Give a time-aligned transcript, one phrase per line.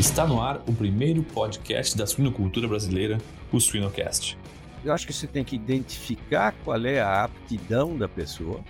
[0.00, 3.18] Está no ar o primeiro podcast da suinocultura brasileira,
[3.52, 4.38] o Suinocast.
[4.82, 8.60] Eu acho que você tem que identificar qual é a aptidão da pessoa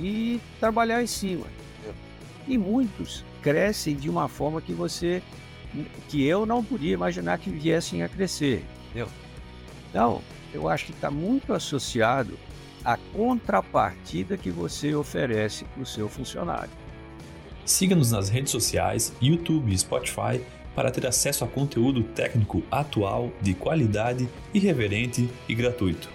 [0.00, 1.46] e trabalhar em cima.
[2.48, 5.22] E muitos crescem de uma forma que você,
[6.08, 8.64] que eu não podia imaginar que viessem a crescer.
[8.86, 9.08] Entendeu?
[9.90, 10.20] Então,
[10.52, 12.36] eu acho que está muito associado
[12.84, 16.85] à contrapartida que você oferece para o seu funcionário.
[17.66, 20.40] Siga-nos nas redes sociais, YouTube e Spotify
[20.72, 26.08] para ter acesso a conteúdo técnico atual, de qualidade, irreverente e gratuito.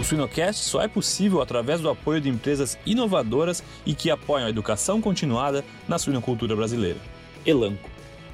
[0.00, 4.50] O Suinocast só é possível através do apoio de empresas inovadoras e que apoiam a
[4.50, 6.98] educação continuada na suinocultura brasileira.
[7.44, 7.90] Elanco,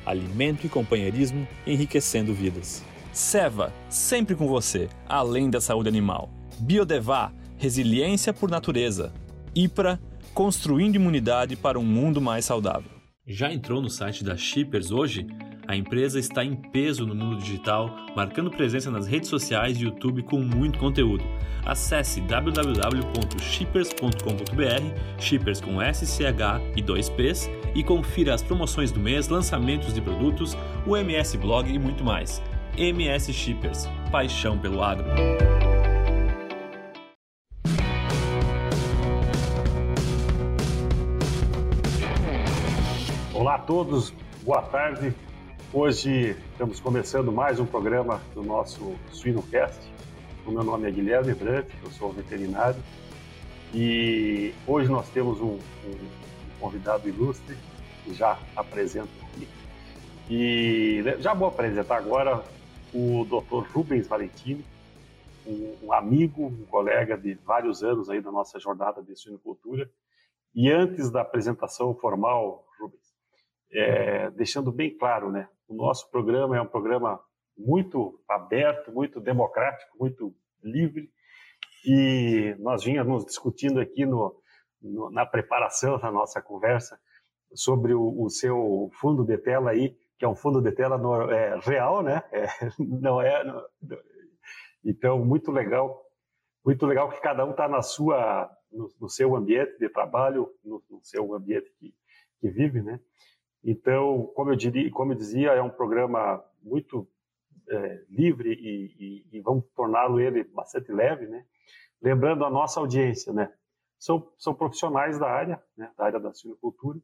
[0.06, 2.84] alimento e companheirismo enriquecendo vidas.
[3.12, 6.30] Seva, sempre com você, além da saúde animal.
[6.60, 9.12] Biodevá, resiliência por natureza.
[9.52, 9.98] IPRA,
[10.34, 12.90] construindo imunidade para um mundo mais saudável.
[13.26, 15.24] Já entrou no site da Shippers hoje?
[15.68, 20.24] A empresa está em peso no mundo digital, marcando presença nas redes sociais e YouTube
[20.24, 21.22] com muito conteúdo.
[21.64, 30.00] Acesse www.shippers.com.br, Shippers com SCH e 2Ps, e confira as promoções do mês, lançamentos de
[30.00, 32.42] produtos, o MS Blog e muito mais.
[32.76, 35.06] MS Shippers, paixão pelo agro.
[43.60, 44.10] Todos,
[44.42, 45.14] boa tarde.
[45.72, 49.78] Hoje estamos começando mais um programa do nosso Suinocast.
[50.46, 52.80] O meu nome é Guilherme Brandt, eu sou veterinário
[53.74, 56.08] e hoje nós temos um, um
[56.58, 57.56] convidado ilustre
[58.02, 59.46] que já apresento aqui.
[60.30, 62.42] E já vou apresentar agora
[62.94, 63.70] o Dr.
[63.72, 64.64] Rubens Valentini,
[65.46, 69.90] um, um amigo, um colega de vários anos aí da nossa jornada de suinocultura.
[70.54, 72.66] E antes da apresentação formal,
[73.72, 75.48] é, deixando bem claro, né?
[75.68, 77.20] O nosso programa é um programa
[77.56, 81.10] muito aberto, muito democrático, muito livre.
[81.84, 84.34] E nós vínhamos discutindo aqui no,
[84.82, 86.98] no, na preparação da nossa conversa
[87.54, 91.30] sobre o, o, seu fundo de tela aí, que é um fundo de tela no,
[91.30, 92.22] é, real, né?
[92.32, 92.46] É,
[92.78, 93.44] não é.
[93.44, 93.62] No,
[94.84, 96.02] então, muito legal.
[96.64, 100.82] Muito legal que cada um está na sua, no, no, seu ambiente de trabalho, no,
[100.90, 101.94] no seu ambiente que,
[102.40, 103.00] que vive, né?
[103.62, 107.06] Então, como eu, diria, como eu dizia, é um programa muito
[107.68, 111.44] é, livre e, e, e vamos torná-lo ele bastante leve, né?
[112.02, 113.52] Lembrando a nossa audiência, né?
[113.98, 115.92] São, são profissionais da área, né?
[115.96, 116.98] da área da suinocultura.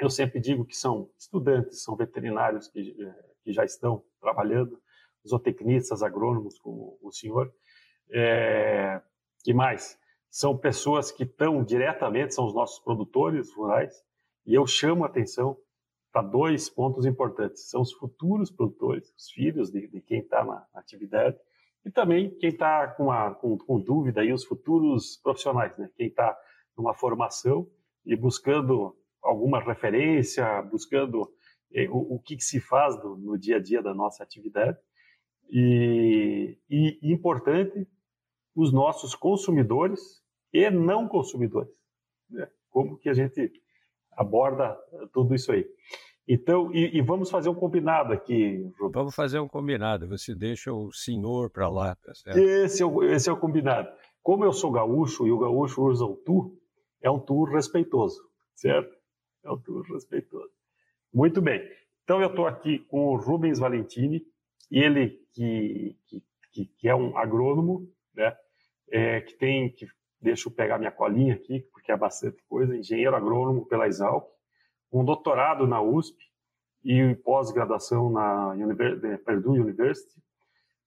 [0.00, 4.82] Eu sempre digo que são estudantes, são veterinários que, é, que já estão trabalhando,
[5.26, 7.54] zootecnistas, agrônomos, como o senhor.
[8.10, 9.00] É,
[9.44, 9.96] que mais?
[10.28, 14.02] São pessoas que estão diretamente, são os nossos produtores rurais,
[14.46, 15.56] e eu chamo a atenção
[16.12, 20.66] para dois pontos importantes: são os futuros produtores, os filhos de, de quem está na
[20.74, 21.38] atividade,
[21.84, 23.08] e também quem está com,
[23.40, 25.90] com, com, dúvida aí, os futuros profissionais, né?
[25.96, 26.36] quem está
[26.76, 27.68] numa formação
[28.04, 31.32] e buscando alguma referência, buscando
[31.72, 34.78] eh, o, o, que, que, se faz do, no dia a dia da nossa atividade.
[35.50, 37.86] E, e, e importante,
[38.54, 40.22] os nossos consumidores
[40.52, 41.72] e não consumidores.
[42.30, 42.48] Né?
[42.70, 43.52] Como que a gente
[44.16, 44.76] aborda
[45.12, 45.66] tudo isso aí.
[46.26, 48.92] Então, e, e, vamos fazer um combinado aqui, Rubens.
[48.92, 50.08] Vamos fazer um combinado.
[50.08, 52.38] Você deixa o senhor para lá, tá certo?
[52.38, 53.88] Esse é, o, esse é o combinado.
[54.22, 56.56] Como eu sou gaúcho e o gaúcho usa o tu,
[57.02, 58.22] é um tu respeitoso,
[58.54, 58.96] certo?
[59.44, 60.50] É um tu respeitoso.
[61.12, 61.60] Muito bem.
[62.04, 64.22] Então, eu estou aqui com o Rubens Valentini,
[64.70, 65.96] ele que,
[66.52, 68.36] que, que é um agrônomo, né?
[68.90, 69.86] É, que tem que
[70.22, 74.24] deixa eu pegar minha colinha aqui, porque é bastante coisa, engenheiro agrônomo pela Exalc,
[74.92, 76.16] um doutorado na USP
[76.84, 78.54] e pós-graduação na
[79.24, 80.22] Purdue University,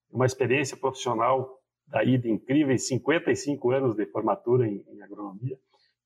[0.09, 5.59] uma experiência profissional daí de incríveis 55 anos de formatura em, em agronomia,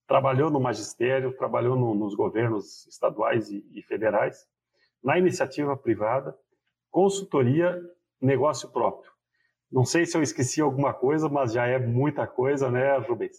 [0.08, 4.48] trabalhou no magistério, trabalhou no, nos governos estaduais e, e federais,
[5.04, 6.36] na iniciativa privada,
[6.90, 7.80] consultoria,
[8.20, 9.12] negócio próprio.
[9.72, 13.38] Não sei se eu esqueci alguma coisa, mas já é muita coisa, né, Rubens?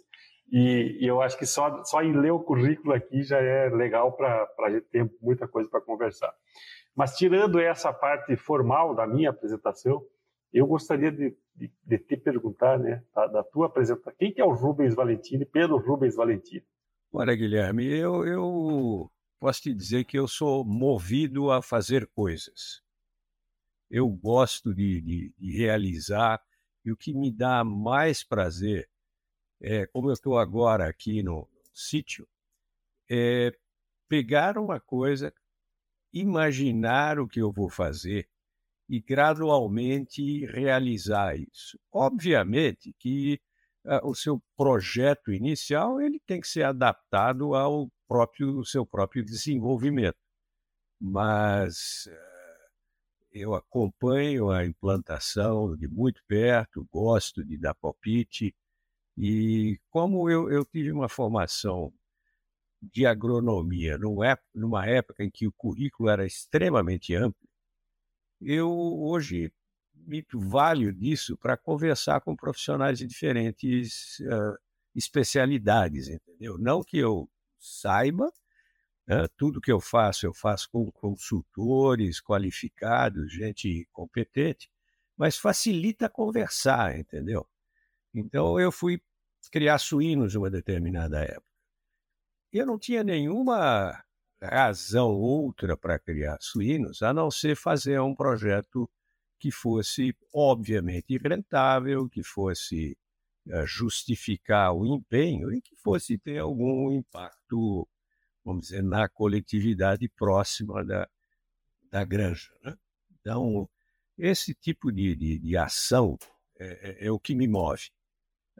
[0.50, 4.12] E, e eu acho que só, só em ler o currículo aqui já é legal
[4.12, 6.32] para a gente ter muita coisa para conversar.
[6.94, 10.05] Mas tirando essa parte formal da minha apresentação,
[10.52, 14.44] eu gostaria de, de, de te perguntar, né, da, da, tua apresentação, quem que é
[14.44, 16.64] o Rubens Valentini, Pedro Rubens Valentini?
[17.12, 22.82] Olha, Guilherme, eu, eu posso te dizer que eu sou movido a fazer coisas
[23.91, 26.41] eu gosto de, de, de realizar
[26.85, 28.88] e o que me dá mais prazer
[29.61, 32.27] é, como eu estou agora aqui no sítio,
[33.11, 33.53] é
[34.09, 35.33] pegar uma coisa,
[36.12, 38.29] imaginar o que eu vou fazer
[38.89, 41.79] e gradualmente realizar isso.
[41.93, 43.41] Obviamente que
[43.85, 50.19] uh, o seu projeto inicial ele tem que ser adaptado ao próprio seu próprio desenvolvimento,
[51.01, 58.55] mas uh, eu acompanho a implantação de muito perto, gosto de dar palpite
[59.23, 61.93] e como eu, eu tive uma formação
[62.81, 63.99] de agronomia
[64.55, 67.47] numa época em que o currículo era extremamente amplo,
[68.41, 69.53] eu hoje
[69.95, 74.57] me valho disso para conversar com profissionais de diferentes uh,
[74.95, 76.57] especialidades, entendeu?
[76.57, 77.29] Não que eu
[77.59, 78.33] saiba,
[79.37, 84.71] tudo que eu faço, eu faço com consultores qualificados, gente competente,
[85.17, 87.47] mas facilita conversar, entendeu?
[88.15, 89.03] Então eu fui
[89.49, 91.51] criar suínos uma determinada época.
[92.53, 94.03] Eu não tinha nenhuma
[94.43, 98.91] razão outra para criar suínos a não ser fazer um projeto
[99.39, 102.97] que fosse obviamente rentável, que fosse
[103.47, 107.89] uh, justificar o empenho e que fosse ter algum impacto,
[108.45, 111.09] vamos dizer, na coletividade próxima da,
[111.91, 112.53] da granja.
[112.63, 112.77] Né?
[113.21, 113.69] Então,
[114.19, 116.19] esse tipo de, de, de ação
[116.59, 117.91] é, é, é o que me move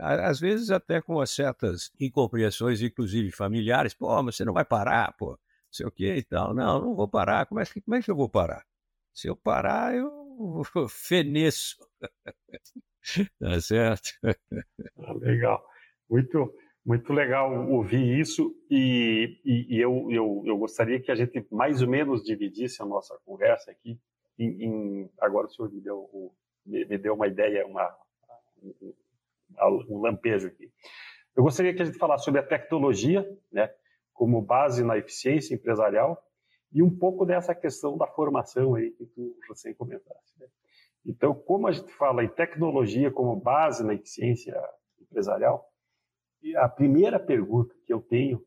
[0.01, 5.31] às vezes até com certas incompreensões, inclusive familiares, pô, mas você não vai parar, pô,
[5.31, 5.39] não
[5.71, 6.55] sei o que e tal.
[6.55, 8.65] Não, não vou parar, como é, que, como é que eu vou parar?
[9.13, 10.11] Se eu parar, eu
[10.89, 11.77] feneço.
[13.39, 14.11] tá certo?
[14.99, 15.65] Ah, legal.
[16.09, 16.55] Muito,
[16.85, 21.83] muito legal ouvir isso e, e, e, eu, eu, eu gostaria que a gente mais
[21.83, 23.99] ou menos dividisse a nossa conversa aqui
[24.41, 27.95] em, em agora o senhor me deu, me deu uma ideia, uma,
[29.89, 30.71] um lampejo aqui.
[31.37, 33.73] Eu gostaria que a gente falasse sobre a tecnologia, né,
[34.13, 36.23] como base na eficiência empresarial
[36.73, 40.39] e um pouco dessa questão da formação aí que tu você comentasse.
[40.39, 40.47] Né?
[41.05, 44.55] Então, como a gente fala em tecnologia como base na eficiência
[45.01, 45.67] empresarial,
[46.57, 48.45] a primeira pergunta que eu tenho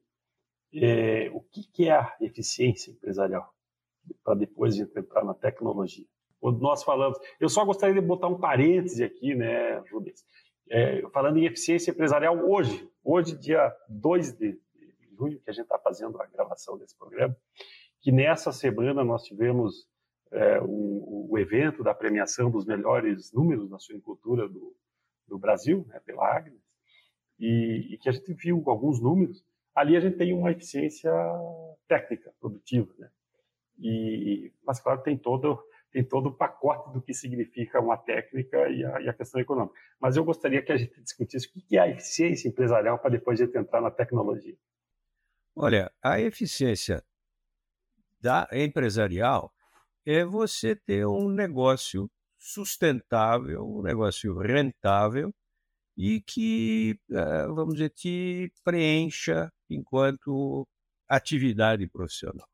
[0.73, 3.47] é o que é a eficiência empresarial?
[4.23, 6.05] Para depois de entrar na tecnologia.
[6.39, 10.25] Quando nós falamos, eu só gostaria de botar um parêntese aqui, né, Rubens?
[10.69, 14.59] É, falando em eficiência empresarial, hoje, hoje, dia 2 de,
[15.13, 17.35] junho, que a gente está fazendo a gravação desse programa,
[18.01, 19.87] que nessa semana nós tivemos
[20.31, 24.75] é, o, o, evento da premiação dos melhores números na suinicultura do,
[25.27, 26.61] do Brasil, né, pela Agnes,
[27.39, 29.43] e, e, que a gente viu alguns números.
[29.75, 31.11] Ali a gente tem uma eficiência
[31.87, 33.09] técnica, produtiva, né?
[33.79, 35.59] E, mas claro, tem todo
[35.93, 39.79] tem todo o pacote do que significa uma técnica e a, e a, questão econômica.
[39.99, 43.39] Mas eu gostaria que a gente discutisse o que é a eficiência empresarial para depois
[43.39, 44.57] a gente entrar na tecnologia.
[45.55, 47.03] Olha, a eficiência
[48.19, 49.53] da empresarial
[50.03, 52.09] é você ter um negócio
[52.39, 55.31] sustentável, um negócio rentável
[55.95, 60.67] e que, eh, vamos dizer, te preencha enquanto
[61.07, 62.47] atividade profissional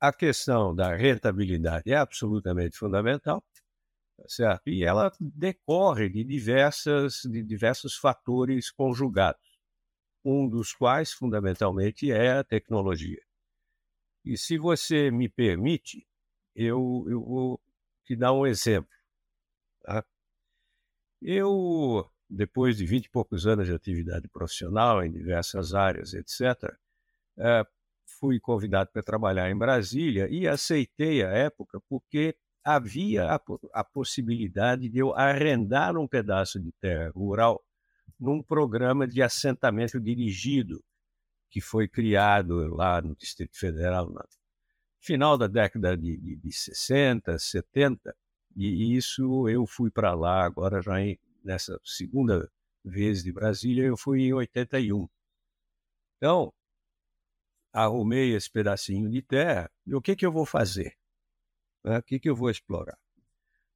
[0.00, 3.44] a questão da rentabilidade é absolutamente fundamental,
[4.16, 4.68] tá certo?
[4.68, 9.60] E ela decorre de, diversas, de diversos fatores conjugados,
[10.24, 13.22] um dos quais, fundamentalmente, é a tecnologia.
[14.24, 16.06] E se você me permite,
[16.54, 17.60] eu, eu vou
[18.04, 18.90] te dar um exemplo.
[19.82, 20.04] Tá?
[21.20, 26.74] Eu, depois de vinte e poucos anos de atividade profissional em diversas áreas, etc.,
[28.20, 33.40] fui convidado para trabalhar em Brasília e aceitei a época porque havia a,
[33.72, 37.64] a, possibilidade de eu arrendar um pedaço de terra rural
[38.18, 40.84] num programa de assentamento dirigido
[41.50, 44.22] que foi criado lá no Distrito Federal no
[45.00, 48.14] final da década de, de, de 60, 70,
[48.54, 52.50] e isso eu fui para lá agora já em, nessa segunda
[52.84, 55.08] vez de Brasília, eu fui em 81.
[56.16, 56.52] Então,
[57.72, 60.96] arrumei esse pedacinho de terra, e o que, que eu vou fazer?
[61.84, 61.98] Né?
[61.98, 62.98] O que, que eu vou explorar?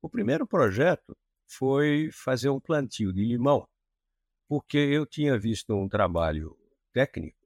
[0.03, 3.69] O primeiro projeto foi fazer um plantio de limão,
[4.49, 6.57] porque eu tinha visto um trabalho
[6.93, 7.45] técnico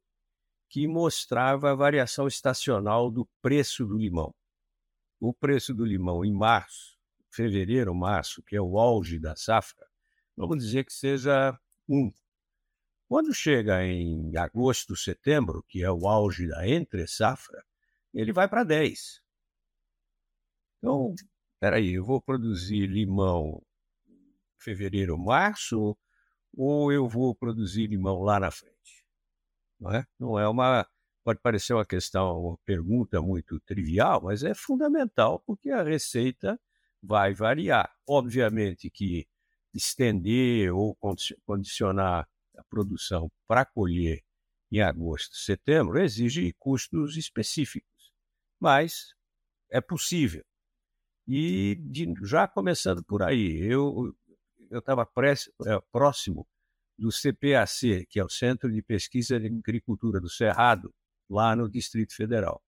[0.69, 4.35] que mostrava a variação estacional do preço do limão.
[5.19, 6.99] O preço do limão em março,
[7.31, 9.87] fevereiro, março, que é o auge da safra,
[10.37, 12.13] vamos dizer que seja um
[13.09, 17.65] quando chega em agosto, setembro, que é o auge da entre-safra,
[18.13, 19.23] ele vai para 10.
[20.77, 21.15] Então,
[21.59, 23.63] peraí, eu vou produzir limão
[24.59, 25.97] fevereiro, março,
[26.55, 29.05] ou eu vou produzir limão lá na frente?
[29.81, 30.87] Não é, não é uma,
[31.25, 36.61] pode parecer uma questão, uma pergunta muito trivial, mas é fundamental porque a receita
[37.03, 37.91] vai variar.
[38.07, 39.27] Obviamente que
[39.73, 40.97] estender ou
[41.47, 44.23] condicionar a produção para colher
[44.71, 48.13] em agosto, setembro, exige custos específicos,
[48.61, 49.15] mas
[49.71, 50.45] é possível.
[51.27, 54.15] E de, já começando por aí, eu
[54.71, 55.09] estava
[55.67, 56.47] é, próximo
[56.99, 60.93] do CPAC, que é o Centro de Pesquisa de Agricultura do Cerrado,
[61.31, 62.63] lá no Distrito Federal.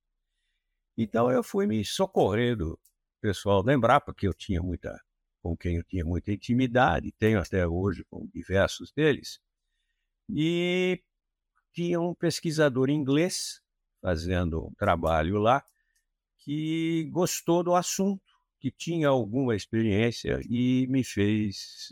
[0.96, 2.78] Então eu fui me socorrer do
[3.20, 4.98] pessoal da Embrapa, que eu tinha muita,
[5.42, 9.40] com quem eu tinha muita intimidade, tenho até hoje com diversos deles,
[10.34, 11.02] e
[11.72, 13.60] tinha um pesquisador inglês
[14.00, 15.64] fazendo um trabalho lá
[16.38, 18.22] que gostou do assunto
[18.58, 21.88] que tinha alguma experiência e me fez,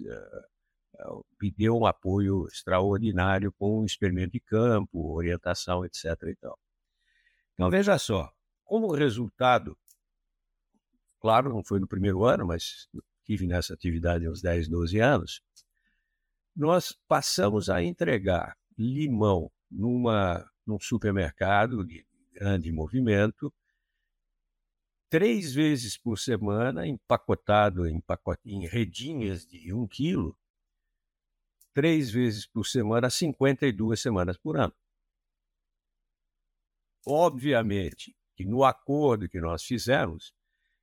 [1.01, 6.05] uh, me deu um apoio extraordinário com experimento de campo, orientação, etc.
[7.55, 8.31] Então, veja só,
[8.65, 9.77] como resultado,
[11.21, 12.89] claro, não foi no primeiro ano, mas
[13.25, 15.43] tive nessa atividade uns 10, 12 anos,
[16.59, 23.55] nós passamos a entregar limão numa, num supermercado de grande movimento,
[25.09, 30.37] três vezes por semana, empacotado em, pacote, em redinhas de um quilo,
[31.73, 34.75] três vezes por semana, 52 semanas por ano.
[37.07, 40.33] Obviamente que no acordo que nós fizemos,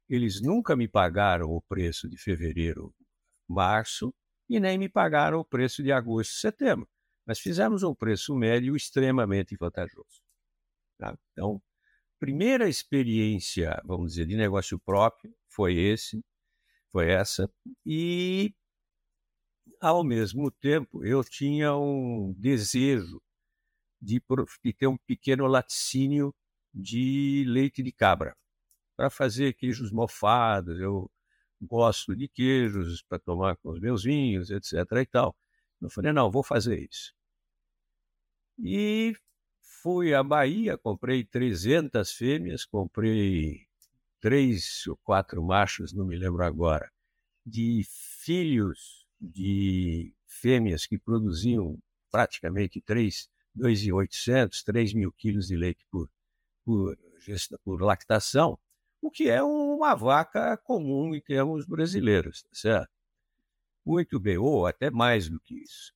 [0.08, 2.96] eles nunca me pagaram o preço de fevereiro,
[3.46, 4.16] março,
[4.50, 6.88] e nem me pagaram o preço de agosto e setembro.
[7.26, 10.22] Mas fizemos um preço médio extremamente vantajoso.
[10.98, 11.18] Tá?
[11.32, 11.62] Então,
[12.20, 16.24] primeira experiência, vamos dizer, de negócio próprio foi esse,
[16.92, 17.52] foi essa,
[17.86, 18.54] e
[19.82, 23.22] ao mesmo tempo eu tinha um desejo
[24.02, 24.22] de,
[24.64, 26.34] de ter um pequeno laticínio
[26.74, 28.36] de leite de cabra
[28.96, 30.80] para fazer queijos mofados.
[30.80, 31.10] Eu
[31.62, 34.74] gosto de queijos para tomar com os meus vinhos, etc.
[35.02, 35.36] e tal.
[35.82, 37.14] Eu falei, não, vou fazer isso.
[38.60, 39.16] E
[39.62, 43.68] fui à Bahia, comprei 300 fêmeas, comprei
[44.20, 46.92] três ou quatro machos, não me lembro agora,
[47.46, 51.78] de filhos de fêmeas que produziam
[52.12, 56.10] praticamente 3, 2.800, 3 mil quilos de leite por,
[56.64, 56.98] por,
[57.64, 58.58] por lactação,
[59.06, 62.92] o que é uma vaca comum em termos brasileiros, tá certo?
[63.86, 65.94] Muito bem, ou até mais do que isso.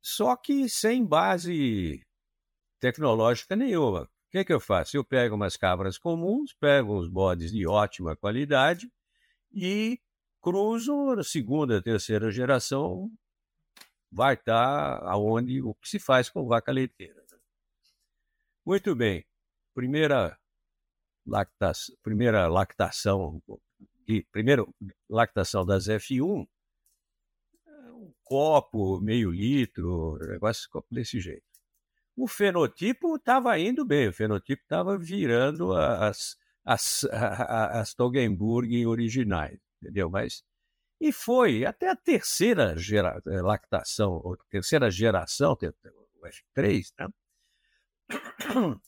[0.00, 2.04] Só que sem base
[2.78, 4.02] tecnológica nenhuma.
[4.02, 4.96] O que, que eu faço?
[4.96, 8.90] Eu pego umas cabras comuns, pego uns bodes de ótima qualidade
[9.52, 10.00] e
[10.40, 13.10] cruzo na segunda, terceira geração,
[14.10, 17.20] vai estar aonde o que se faz com vaca leiteira.
[18.64, 19.24] Muito bem.
[19.74, 20.38] Primeira
[21.30, 23.42] lactação, primeira lactação,
[24.06, 24.74] de, primeiro
[25.08, 26.46] lactação das F1,
[27.94, 31.50] um copo, meio litro, negócio desse jeito
[32.20, 40.10] o fenotipo estava indo bem, o fenotipo estava virando as, as, as Toggenburg originais, entendeu?
[40.10, 40.44] Mas,
[41.00, 47.08] e foi até a terceira gera, eh, lactação, ou terceira geração, o F3, né?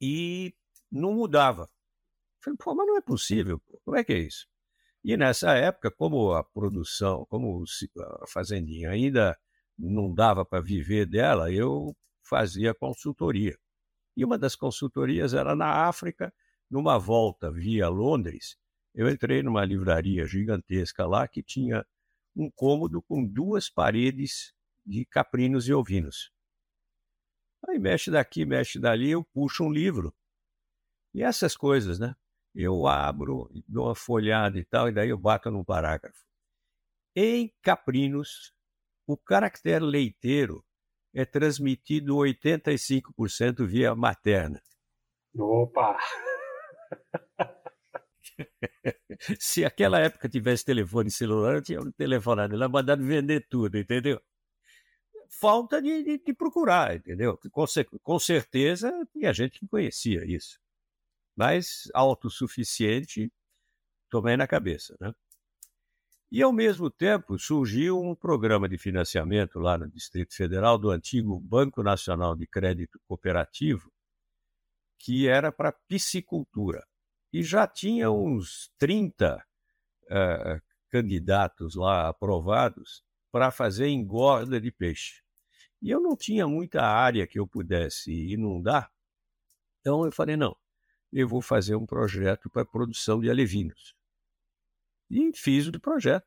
[0.00, 0.54] E
[0.94, 1.68] não mudava.
[2.42, 4.46] Falei, pô, mas não é possível, como é que é isso?
[5.02, 7.62] E nessa época, como a produção, como
[8.22, 9.38] a fazendinha ainda
[9.78, 13.58] não dava para viver dela, eu fazia consultoria.
[14.16, 16.32] E uma das consultorias era na África,
[16.70, 18.56] numa volta via Londres.
[18.94, 21.84] Eu entrei numa livraria gigantesca lá que tinha
[22.34, 24.54] um cômodo com duas paredes
[24.86, 26.30] de caprinos e ovinos.
[27.68, 30.14] Aí mexe daqui, mexe dali, eu puxo um livro.
[31.14, 32.14] E essas coisas, né?
[32.54, 36.24] Eu abro, dou uma folhada e tal, e daí eu bato num parágrafo.
[37.14, 38.52] Em caprinos,
[39.06, 40.64] o caractere leiteiro
[41.14, 44.60] é transmitido 85% via materna.
[45.38, 45.96] Opa!
[49.38, 54.20] Se aquela época tivesse telefone celular, eu tinha um telefonado lá, mandado vender tudo, entendeu?
[55.28, 57.38] Falta de, de, de procurar, entendeu?
[57.52, 57.64] Com,
[58.02, 60.58] com certeza tinha gente que conhecia isso.
[61.36, 63.32] Mas autossuficiente,
[64.10, 65.12] tomei na cabeça, né?
[66.30, 71.38] E, ao mesmo tempo, surgiu um programa de financiamento lá no Distrito Federal do antigo
[71.38, 73.88] Banco Nacional de Crédito Cooperativo,
[74.98, 76.84] que era para piscicultura.
[77.32, 79.42] E já tinha uns 30 uh,
[80.10, 80.60] eh,
[80.90, 85.22] candidatos lá aprovados para fazer engorda de peixe.
[85.80, 88.90] E eu não tinha muita área que eu pudesse inundar,
[89.80, 90.56] então eu falei, não,
[91.14, 93.94] eu vou fazer um projeto para produção de alevinos.
[95.08, 96.26] E fiz o projeto.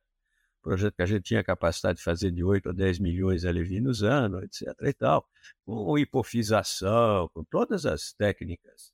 [0.61, 4.01] Projeto que a gente tinha capacidade de fazer de 8 a 10 milhões de alevinos
[4.01, 4.67] ano, etc.
[4.81, 5.27] e tal,
[5.65, 8.93] com hipofisação, com todas as técnicas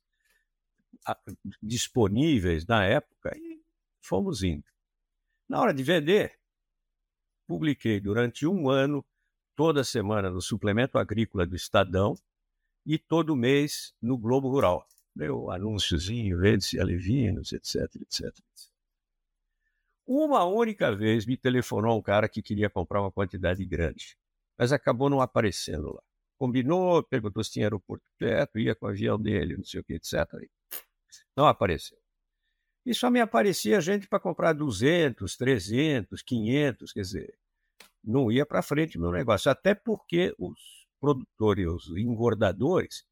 [1.62, 3.60] disponíveis na época, e
[4.00, 4.64] fomos indo.
[5.48, 6.38] Na hora de vender,
[7.46, 9.04] publiquei durante um ano,
[9.54, 12.14] toda semana no Suplemento Agrícola do Estadão
[12.86, 14.86] e todo mês no Globo Rural.
[15.14, 18.74] Meu anúnciozinho, vende-se alevinos, etc, etc, etc.
[20.06, 24.18] Uma única vez me telefonou um cara que queria comprar uma quantidade grande,
[24.58, 26.02] mas acabou não aparecendo lá.
[26.36, 29.94] Combinou, perguntou se tinha aeroporto perto, ia com o avião dele, não sei o que,
[29.94, 30.26] etc.
[31.36, 31.98] Não apareceu.
[32.84, 37.38] E só me aparecia gente para comprar 200, 300, 500, quer dizer,
[38.02, 39.50] não ia para frente meu negócio.
[39.50, 43.06] Até porque os produtores, os engordadores,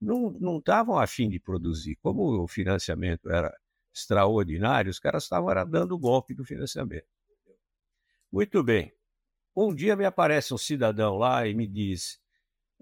[0.00, 1.96] não estavam afim de produzir.
[1.96, 3.54] Como o financiamento era
[3.94, 7.06] extraordinário, os caras estavam dando o golpe do financiamento.
[8.30, 8.92] Muito bem.
[9.56, 12.20] Um dia me aparece um cidadão lá e me diz: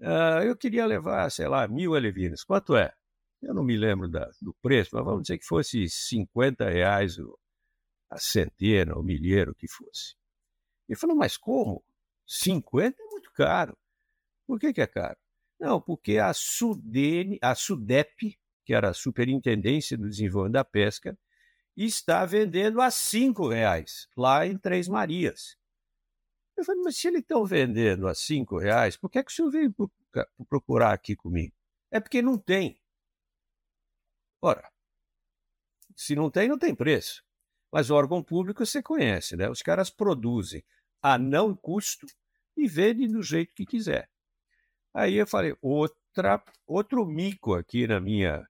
[0.01, 2.43] ah, Eu queria levar, sei lá, mil alevinos.
[2.43, 2.93] Quanto é?
[3.41, 7.17] Eu não me lembro da, do preço, mas vamos dizer que fosse 50 reais
[8.09, 10.15] a centena, o milheiro que fosse.
[10.87, 11.83] Ele falou, mas como?
[12.25, 13.77] 50 é muito caro.
[14.45, 15.17] Por que, que é caro?
[15.59, 21.17] Não, porque a, Sudene, a SUDEP, que era a Superintendência do Desenvolvimento da Pesca,
[21.75, 25.57] está vendendo a cinco reais lá em Três Marias.
[26.55, 29.33] Eu falei, mas se eles estão vendendo a cinco reais, por que, é que o
[29.33, 29.75] senhor veio
[30.49, 31.53] procurar aqui comigo?
[31.91, 32.81] É porque não tem.
[34.41, 34.71] Ora,
[35.95, 37.23] se não tem, não tem preço.
[37.71, 39.49] Mas o órgão público você conhece, né?
[39.49, 40.63] Os caras produzem
[41.01, 42.07] a não custo
[42.55, 44.09] e vendem do jeito que quiser.
[44.97, 48.43] Aí eu falei, outra, outro mico aqui na minha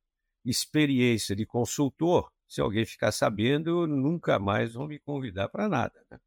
[0.45, 6.05] experiência de consultor, se alguém ficar sabendo, nunca mais vão me convidar para nada.
[6.09, 6.17] Né?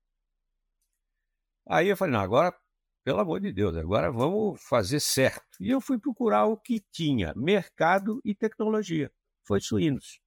[1.67, 2.55] Aí eu falei, não, agora,
[3.03, 5.57] pelo amor de Deus, agora vamos fazer certo.
[5.59, 9.11] E eu fui procurar o que tinha, mercado e tecnologia
[9.43, 10.21] foi suínos.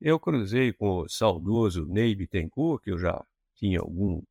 [0.00, 4.24] Eu cruzei com o saudoso Ney Bittencourt, que eu já tinha algum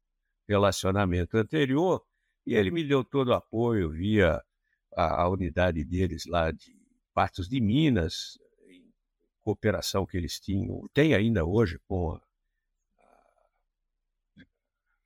[0.45, 2.03] relacionamento anterior,
[2.45, 4.43] e ele me deu todo o apoio via
[4.95, 6.75] a, a unidade deles lá de
[7.13, 8.91] Partos de Minas, em
[9.41, 12.19] cooperação que eles tinham, tem ainda hoje com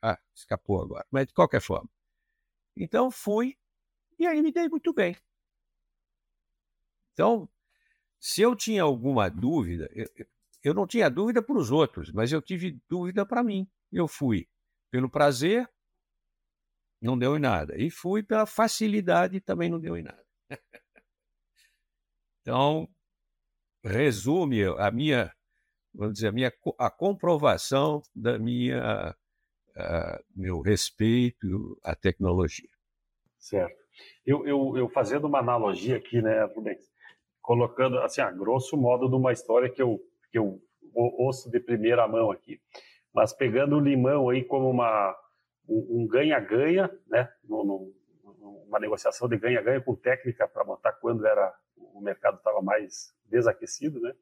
[0.01, 1.89] a, ah, escapou agora, mas de qualquer forma.
[2.77, 3.57] Então fui
[4.19, 5.15] e aí me dei muito bem.
[7.13, 7.49] Então,
[8.19, 10.07] se eu tinha alguma dúvida, eu,
[10.63, 13.67] eu não tinha dúvida para os outros, mas eu tive dúvida para mim.
[13.91, 14.47] Eu fui
[14.91, 15.69] pelo prazer,
[17.05, 17.77] não deu em nada.
[17.77, 20.23] E fui pela facilidade, também não deu em nada.
[22.41, 22.89] então,
[23.83, 25.31] resume a minha,
[25.93, 29.15] vamos dizer, a minha a comprovação da minha
[29.77, 32.69] uh, meu respeito à tecnologia.
[33.37, 33.85] Certo.
[34.25, 36.93] Eu, eu, eu fazendo uma analogia aqui, né, Rubens?
[37.45, 39.99] colocando, assim, a grosso modo, de uma história que eu,
[40.31, 40.59] que eu
[40.93, 42.59] ouço de primeira mão aqui.
[43.13, 45.15] Mas pegando o limão aí como uma,
[45.67, 47.29] um ganha-ganha, né?
[47.47, 53.99] uma negociação de ganha-ganha com técnica para montar quando era o mercado estava mais desaquecido,
[54.01, 54.13] né?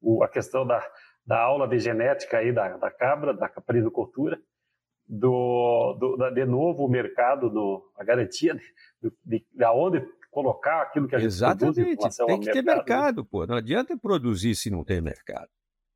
[0.00, 0.82] O, a questão da,
[1.26, 4.40] da aula de genética aí da, da cabra, da caprinocultura,
[5.06, 10.82] do, do da, de novo o mercado, do, a garantia de, de, de aonde colocar
[10.82, 11.96] aquilo que a gente Exatamente.
[11.96, 13.28] produz tem que ter mercado, mercado, né?
[13.30, 13.46] pô.
[13.46, 15.50] Não adianta produzir se não tem mercado.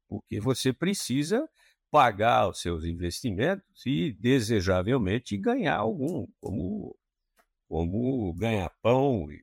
[0.09, 1.49] Porque você precisa
[1.95, 6.97] pagar os seus investimentos e, desejavelmente, ganhar algum, como,
[7.69, 9.41] como ganhar pão, e,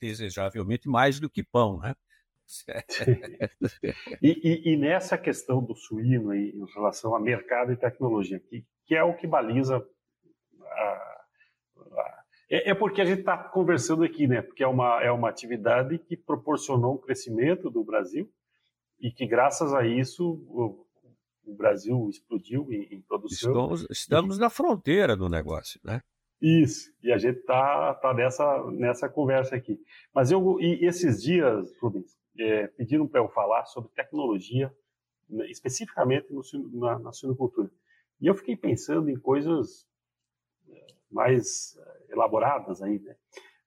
[0.00, 1.94] desejavelmente mais do que pão, né?
[4.22, 8.64] e, e, e, nessa questão do suíno aí, em relação a mercado e tecnologia, que,
[8.86, 9.86] que é o que baliza
[10.62, 14.40] a, a é, é porque a gente está conversando aqui, né?
[14.40, 18.32] Porque é uma, é uma atividade que proporcionou um crescimento do Brasil
[19.00, 20.86] e que, graças a isso, o,
[21.44, 23.50] o Brasil explodiu em, em produção.
[23.50, 24.40] Estamos, estamos e...
[24.40, 26.00] na fronteira do negócio, né?
[26.40, 29.76] Isso, e a gente está tá nessa, nessa conversa aqui.
[30.14, 34.72] Mas eu, e esses dias, Rubens, é, pediram para eu falar sobre tecnologia,
[35.28, 36.42] né, especificamente no,
[36.78, 37.70] na, na suinocultura.
[38.20, 39.88] E eu fiquei pensando em coisas
[40.68, 41.76] é, mais
[42.08, 43.16] elaboradas aí, né?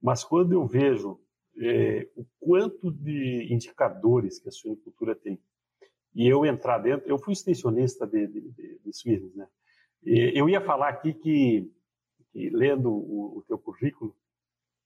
[0.01, 1.19] Mas quando eu vejo
[1.57, 5.39] é, o quanto de indicadores que a suinocultura tem,
[6.13, 9.47] e eu entrar dentro, eu fui extensionista de, de, de, de suínos, né?
[10.03, 11.71] E eu ia falar aqui que,
[12.31, 14.15] que lendo o, o teu currículo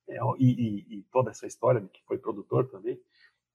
[0.08, 3.00] é, e, e, toda essa história de que foi produtor também,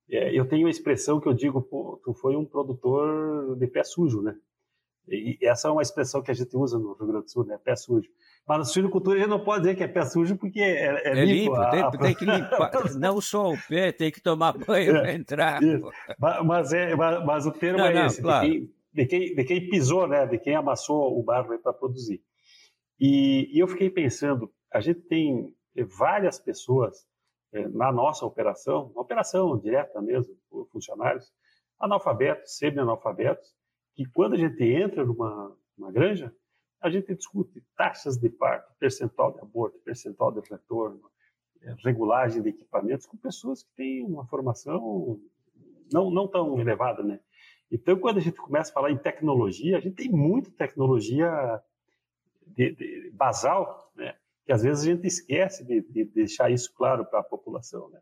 [0.09, 3.85] é, eu tenho uma expressão que eu digo, pô, tu foi um produtor de pé
[3.85, 4.37] sujo, né?
[5.09, 7.59] E essa é uma expressão que a gente usa no Rio Grande do Sul, né?
[7.63, 8.09] Pé sujo.
[8.47, 11.09] Mas na suinocultura a gente não pode dizer que é pé sujo porque é, é,
[11.09, 11.57] é limpo.
[11.57, 11.91] limpo tem, a...
[11.91, 12.71] tem, que limpar.
[12.99, 15.61] não só o pé, tem que tomar banho é, para entrar.
[16.19, 18.47] Mas, mas, é, mas, mas, o termo não, é não, esse, claro.
[18.47, 20.27] de, quem, de, quem, de quem pisou, né?
[20.27, 22.23] de quem amassou o barro para produzir.
[22.99, 25.55] E, e eu fiquei pensando, a gente tem
[25.99, 27.05] várias pessoas
[27.53, 31.33] é, na nossa operação, uma operação direta mesmo, por funcionários,
[31.81, 33.55] analfabetos, semi-analfabetos,
[34.01, 36.35] que quando a gente entra numa, numa granja,
[36.81, 41.03] a gente discute taxas de parto, percentual de aborto, percentual de retorno,
[41.61, 45.21] é, regulagem de equipamentos com pessoas que têm uma formação
[45.93, 47.21] não, não tão elevada, né?
[47.71, 51.61] Então, quando a gente começa a falar em tecnologia, a gente tem muita tecnologia
[52.47, 54.17] de, de, basal, né?
[54.47, 58.01] Que às vezes a gente esquece de, de deixar isso claro para a população, né?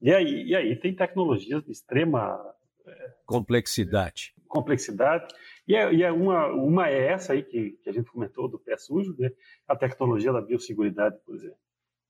[0.00, 2.36] E aí, e aí tem tecnologias de extrema
[2.84, 4.34] é, complexidade.
[4.46, 5.34] Complexidade
[5.66, 8.58] e, é, e é uma, uma é essa aí que, que, a gente comentou do
[8.58, 9.30] pé sujo, né?
[9.66, 11.58] a tecnologia da biosseguridade, por exemplo.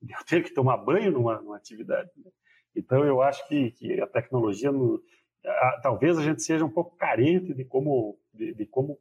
[0.07, 2.09] Eu ter que tomar banho numa, numa atividade.
[2.17, 2.31] Né?
[2.75, 5.03] Então, eu acho que, que a tecnologia, no,
[5.43, 8.99] a, talvez a gente seja um pouco carente de como, de, de como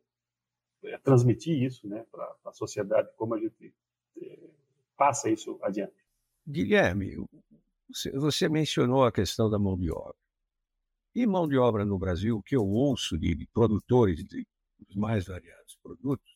[0.85, 3.75] é, transmitir isso né, para a sociedade, como a gente
[4.22, 4.38] é,
[4.96, 5.94] passa isso adiante.
[6.49, 7.27] Guilherme,
[7.90, 10.14] você, você mencionou a questão da mão de obra.
[11.16, 14.46] E mão de obra no Brasil, que eu ouço de produtores de,
[14.94, 16.31] mais variados produtos,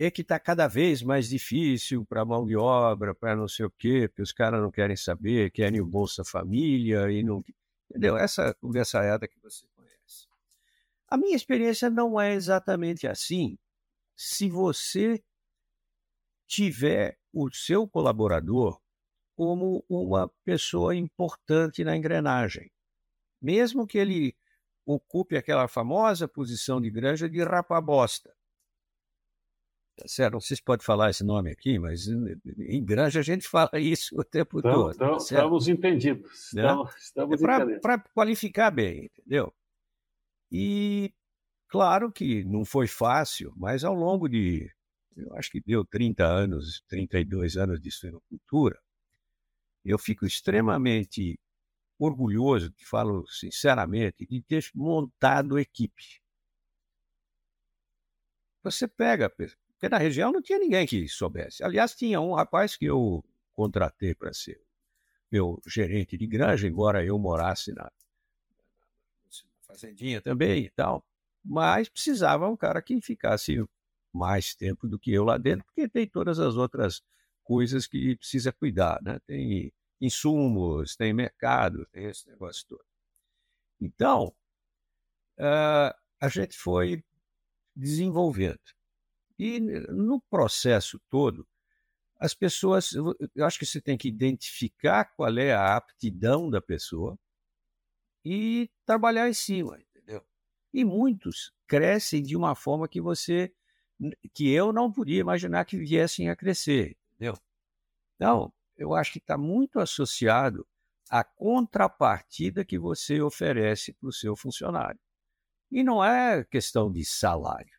[0.00, 3.70] é que está cada vez mais difícil para mão de obra, para não sei o
[3.70, 7.40] quê, porque os caras não querem saber, querem o Bolsa Família e não.
[7.88, 8.16] Entendeu?
[8.16, 10.26] Essa conversaiada que você conhece.
[11.06, 13.56] A minha experiência não é exatamente assim.
[14.16, 15.22] Se você
[16.48, 18.80] tiver o seu colaborador
[19.36, 22.68] como uma pessoa importante na engrenagem
[23.40, 24.36] mesmo que ele
[24.84, 28.34] ocupe aquela famosa posição de granja de rapabosta.
[29.98, 30.34] Tá certo?
[30.34, 34.18] Não sei se pode falar esse nome aqui, mas em granja a gente fala isso
[34.18, 34.94] o tempo então, todo.
[34.94, 36.52] Então, estamos entendidos.
[36.52, 39.52] Estamos, é Para qualificar bem, entendeu?
[40.50, 41.12] E
[41.68, 44.72] claro que não foi fácil, mas ao longo de,
[45.16, 48.80] eu acho que deu 30 anos, 32 anos de suinocultura,
[49.84, 51.38] eu fico extremamente
[51.98, 56.20] orgulhoso, te falo sinceramente, de ter montado equipe.
[58.62, 61.64] Você pega, porque na região não tinha ninguém que soubesse.
[61.64, 64.60] Aliás, tinha um rapaz que eu contratei para ser
[65.30, 67.90] meu gerente de granja, embora eu morasse na,
[69.68, 71.04] fazendinha também e tal,
[71.44, 73.62] mas precisava um cara que ficasse
[74.12, 77.02] mais tempo do que eu lá dentro, porque tem todas as outras
[77.44, 79.18] coisas que precisa cuidar, né?
[79.26, 82.84] Tem insumos, tem mercado, tem esse negócio todo.
[83.80, 84.34] Então,
[85.38, 87.02] uh, a gente foi
[87.74, 88.60] desenvolvendo.
[89.38, 91.46] E no processo todo,
[92.18, 97.16] as pessoas, eu acho que você tem que identificar qual é a aptidão da pessoa
[98.24, 100.24] e trabalhar em cima, entendeu?
[100.72, 103.54] E muitos crescem de uma forma que você,
[104.34, 107.38] que eu não podia imaginar que viessem a crescer, entendeu?
[108.16, 110.66] Então, eu acho que está muito associado
[111.10, 115.00] à contrapartida que você oferece para o seu funcionário.
[115.70, 117.76] E não é questão de salário.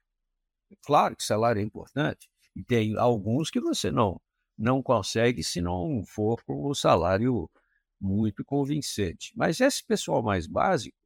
[0.84, 4.22] Claro que salário é importante, e tem alguns que você não,
[4.58, 7.50] não consegue se não for com um salário
[8.00, 9.34] muito convincente.
[9.36, 10.98] Mas esse pessoal mais básico,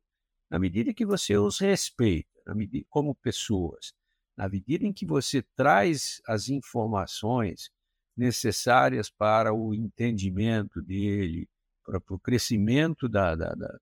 [0.50, 3.94] na medida que você os respeita, na medida, como pessoas,
[4.36, 7.72] na medida em que você traz as informações
[8.16, 11.50] necessárias para o entendimento dele,
[11.84, 13.80] para, para o crescimento da, da, da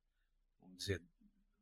[0.75, 1.01] dizer,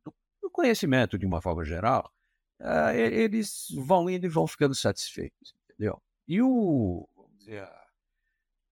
[0.03, 2.12] do, conhecimento de uma forma geral,
[2.60, 6.01] uh, eles vão indo e vão ficando satisfeitos, entendeu?
[6.27, 7.67] E o, dizer,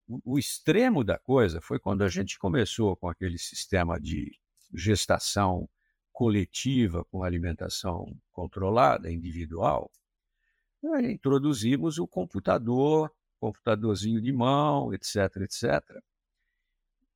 [0.08, 4.38] o, o extremo da coisa foi quando a gente começou com aquele sistema de
[4.74, 5.70] gestação
[6.12, 9.92] coletiva com alimentação controlada, individual,
[11.02, 15.82] introduzimos o computador computadorzinho de mão, etc, etc.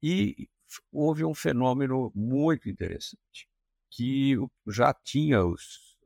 [0.01, 0.49] E
[0.91, 3.47] houve um fenômeno muito interessante,
[3.89, 4.35] que
[4.67, 5.97] já tinha os,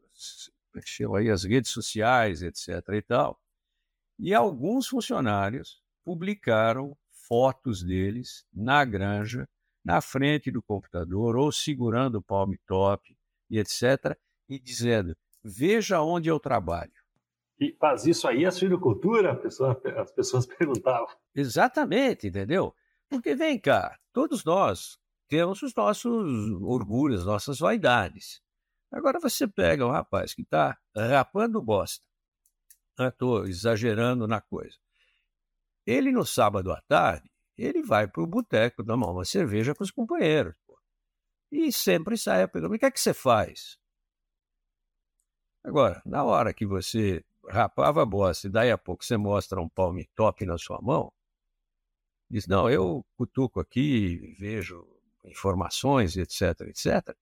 [1.15, 3.39] aí as redes sociais, etc e tal,
[4.17, 6.97] e alguns funcionários publicaram
[7.27, 9.47] fotos deles na granja,
[9.83, 13.15] na frente do computador, ou segurando o palm top,
[13.49, 16.94] e etc., e dizendo, veja onde eu trabalho.
[17.59, 19.35] E faz isso aí a suinocultura?
[19.35, 21.07] Pessoa, as pessoas perguntavam.
[21.33, 22.73] Exatamente, entendeu?
[23.09, 28.41] Porque vem cá, todos nós temos os nossos orgulhos, nossas vaidades.
[28.91, 32.05] Agora você pega um rapaz que está rapando bosta.
[32.99, 33.49] Estou né?
[33.49, 34.77] exagerando na coisa.
[35.85, 39.91] Ele, no sábado à tarde, ele vai para o boteco tomar uma cerveja com os
[39.91, 40.55] companheiros.
[40.65, 40.79] Pô.
[41.51, 43.77] E sempre sai a pergunta: o que é que você faz?
[45.63, 49.69] Agora, na hora que você rapava a bosta e daí a pouco você mostra um
[49.69, 51.11] palme top na sua mão,
[52.29, 54.85] diz: não, eu cutuco aqui, vejo
[55.23, 57.15] informações, etc, etc.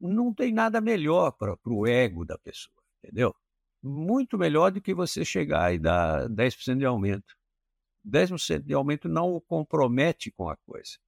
[0.00, 3.34] Não tem nada melhor para o ego da pessoa, entendeu?
[3.82, 7.36] Muito melhor do que você chegar e dar 10% de aumento.
[8.06, 10.98] 10% de aumento não o compromete com a coisa.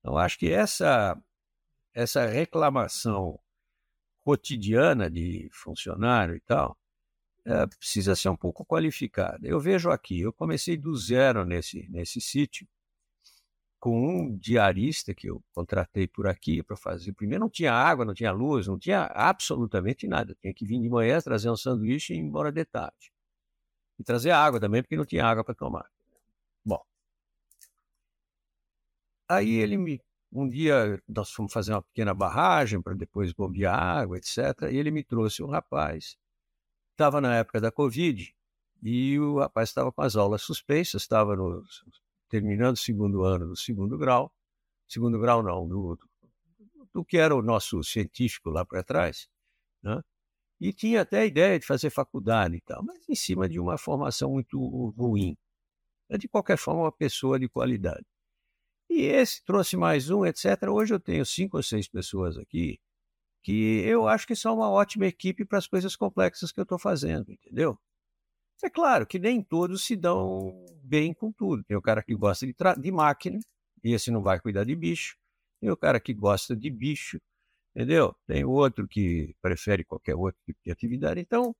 [0.00, 1.20] Então, acho que essa,
[1.92, 3.38] essa reclamação
[4.28, 6.76] cotidiana de funcionário e tal
[7.46, 9.38] é, precisa ser um pouco qualificada.
[9.48, 12.68] Eu vejo aqui, eu comecei do zero nesse, nesse sítio,
[13.80, 17.14] com um diarista que eu contratei por aqui para fazer.
[17.14, 20.36] Primeiro não tinha água, não tinha luz, não tinha absolutamente nada.
[20.42, 23.10] Tinha que vir de manhã, trazer um sanduíche e ir embora de tarde.
[23.98, 25.90] E trazer água também, porque não tinha água para tomar.
[26.62, 26.84] Bom.
[29.26, 30.02] Aí ele me.
[30.32, 34.38] Um dia nós fomos fazer uma pequena barragem para depois bombear água, etc.
[34.70, 36.16] E ele me trouxe um rapaz.
[36.92, 38.34] Estava na época da Covid
[38.82, 41.64] e o rapaz estava com as aulas suspensas, estava no,
[42.28, 44.32] terminando o segundo ano do segundo grau.
[44.86, 45.98] Segundo grau, não, do,
[46.92, 49.28] do, que era o nosso científico lá para trás.
[49.82, 50.02] Né?
[50.60, 53.78] e tinha até a ideia de fazer faculdade e tal, mas em cima de uma
[53.78, 54.58] formação muito
[54.90, 55.36] ruim.
[56.08, 58.04] É de qualquer forma uma pessoa de qualidade.
[58.88, 60.68] E esse trouxe mais um, etc.
[60.70, 62.80] Hoje eu tenho cinco ou seis pessoas aqui
[63.42, 66.78] que eu acho que são uma ótima equipe para as coisas complexas que eu estou
[66.78, 67.78] fazendo, entendeu?
[68.62, 71.62] É claro que nem todos se dão bem com tudo.
[71.64, 73.38] Tem o cara que gosta de, de máquina,
[73.84, 75.16] e esse não vai cuidar de bicho.
[75.60, 77.20] Tem o cara que gosta de bicho,
[77.74, 78.14] entendeu?
[78.26, 81.20] Tem outro que prefere qualquer outro tipo de atividade.
[81.20, 81.54] Então,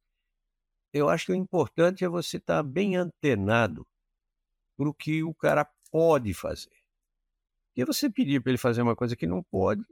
[0.93, 3.87] eu acho que o importante é você estar bem antenado
[4.77, 6.78] para o que o cara pode fazer.
[7.79, 9.85] Porque você pedir para ele fazer uma coisa que não pode,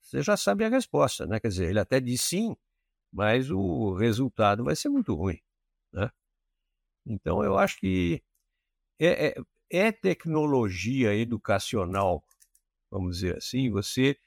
[0.00, 1.38] você já sabe a resposta, né?
[1.38, 2.56] Quer dizer, ele até diz sim,
[3.12, 5.40] mas o resultado vai ser muito ruim,
[5.92, 6.10] né?
[7.06, 8.20] Então, eu acho que
[8.98, 9.34] é, é,
[9.70, 12.24] é tecnologia educacional,
[12.90, 14.18] vamos dizer assim, você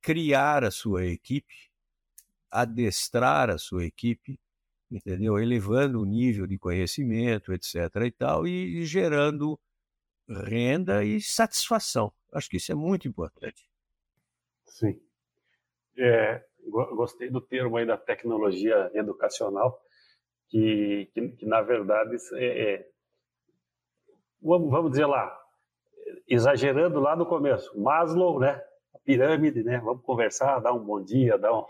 [0.00, 1.68] criar a sua equipe,
[2.48, 4.38] adestrar a sua equipe,
[4.88, 5.36] entendeu?
[5.36, 7.74] Elevando o nível de conhecimento, etc.
[8.06, 9.58] e tal, e, e gerando
[10.28, 12.12] renda e satisfação.
[12.32, 13.68] Acho que isso é muito importante.
[14.66, 15.00] Sim.
[15.98, 19.80] É, gostei do termo aí da tecnologia educacional,
[20.48, 22.88] que, que, que na verdade é, é,
[24.42, 25.36] vamos, dizer lá,
[26.28, 28.62] exagerando lá no começo, Maslow, né?
[29.06, 29.80] pirâmide, né?
[29.82, 31.64] Vamos conversar, dar um bom dia, dar, um,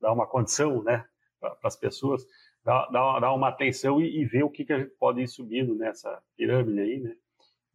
[0.00, 1.04] dar uma condição, né?
[1.40, 2.22] Para as pessoas,
[2.62, 5.26] dar, dar, dar, uma atenção e, e, ver o que, que a gente pode ir
[5.26, 7.16] subindo nessa pirâmide aí, né?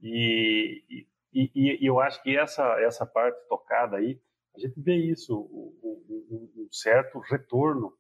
[0.02, 4.20] E, e, e, eu acho que essa, essa parte tocada aí,
[4.56, 7.94] a gente vê isso, um, certo retorno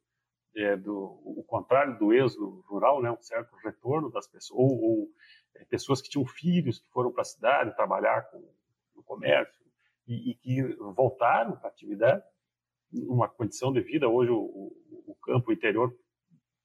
[0.56, 5.10] é, do o contrário do êxodo rural, né, um certo retorno das pessoas ou, ou
[5.56, 8.40] é, pessoas que tinham filhos que foram para a cidade trabalhar com,
[8.96, 9.66] no comércio,
[10.08, 10.64] e, e que
[10.96, 12.24] voltaram para a atividade
[12.92, 14.08] numa condição de vida.
[14.08, 14.74] Hoje o, o,
[15.08, 15.94] o campo interior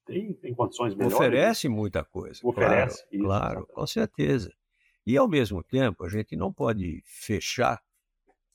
[0.05, 1.17] tem, tem condições melhores.
[1.17, 2.39] Oferece muita coisa.
[2.43, 3.03] Oferece.
[3.09, 4.53] Claro, isso, claro com certeza.
[5.05, 7.81] E, ao mesmo tempo, a gente não pode fechar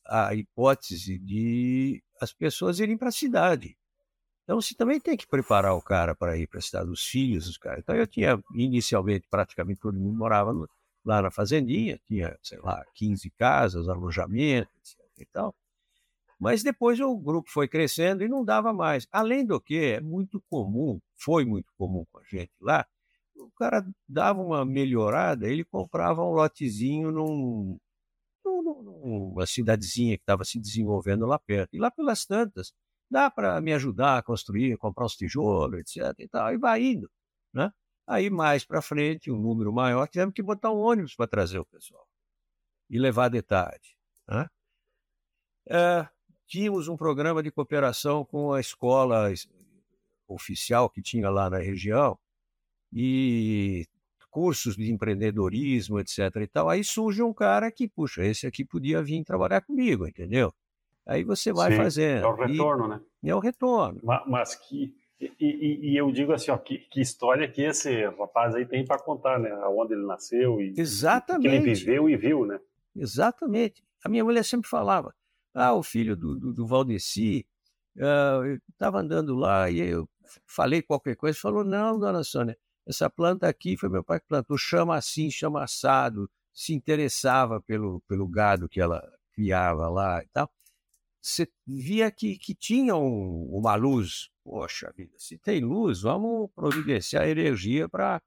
[0.07, 3.77] a hipótese de as pessoas irem para a cidade.
[4.45, 7.45] Então, você também tem que preparar o cara para ir para a cidade, os filhos
[7.47, 7.81] dos caras.
[7.81, 10.69] Então, eu tinha, inicialmente, praticamente todo mundo morava no,
[11.05, 14.71] lá na fazendinha, tinha, sei lá, 15 casas, alojamento,
[15.19, 15.55] e tal.
[16.39, 19.09] Mas depois o grupo foi crescendo e não dava mais.
[19.11, 22.87] Além do que, é muito comum, foi muito comum com a gente lá,
[23.39, 27.79] o cara dava uma melhorada, ele comprava um lotezinho num,
[28.45, 31.75] num, numa cidadezinha que estava se desenvolvendo lá perto.
[31.75, 32.73] E lá pelas tantas,
[33.11, 36.15] dá para me ajudar a construir, comprar os tijolos, etc.
[36.19, 37.11] E, tal, e vai indo.
[37.53, 37.73] Né?
[38.07, 41.65] Aí, mais para frente, um número maior, tivemos que botar um ônibus para trazer o
[41.65, 42.07] pessoal
[42.91, 43.97] e levar de tarde.
[44.27, 44.49] Né?
[45.69, 46.09] É,
[46.47, 49.31] tínhamos um programa de cooperação com a escola
[50.27, 52.19] oficial que tinha lá na região
[52.93, 53.87] e
[54.31, 56.19] cursos de empreendedorismo, etc.
[56.43, 56.69] e tal.
[56.69, 60.53] Aí surge um cara que, puxa, esse aqui podia vir trabalhar comigo, entendeu?
[61.07, 62.25] Aí você vai Sim, fazendo.
[62.25, 63.01] É o retorno, e, né?
[63.25, 64.01] É o retorno.
[64.03, 68.07] Mas, mas que E, e, e, eu digo assim, ó, que, que, história que esse
[68.11, 69.53] rapaz aí tem para contar, né?
[69.67, 71.49] Onde ele nasceu e Exatamente.
[71.49, 72.61] que ele viveu e viu, né?
[72.95, 73.83] Exatamente.
[74.05, 75.15] A minha mulher sempre falava,
[75.55, 77.47] ah, o filho do, do, do Valdeci,
[77.97, 80.09] uh, estava andando lá e eu
[80.47, 82.57] falei qualquer coisa, falou, não, dona Sônia,
[82.89, 88.01] essa planta aqui foi meu pai que plantou, chama assim, chama assado, se interessava pelo,
[88.09, 90.51] pelo gado que ela criava lá e tal.
[91.21, 94.31] Você via que, que tinha um, uma luz.
[94.43, 98.23] Poxa vida, se tem luz, vamos providenciar energia para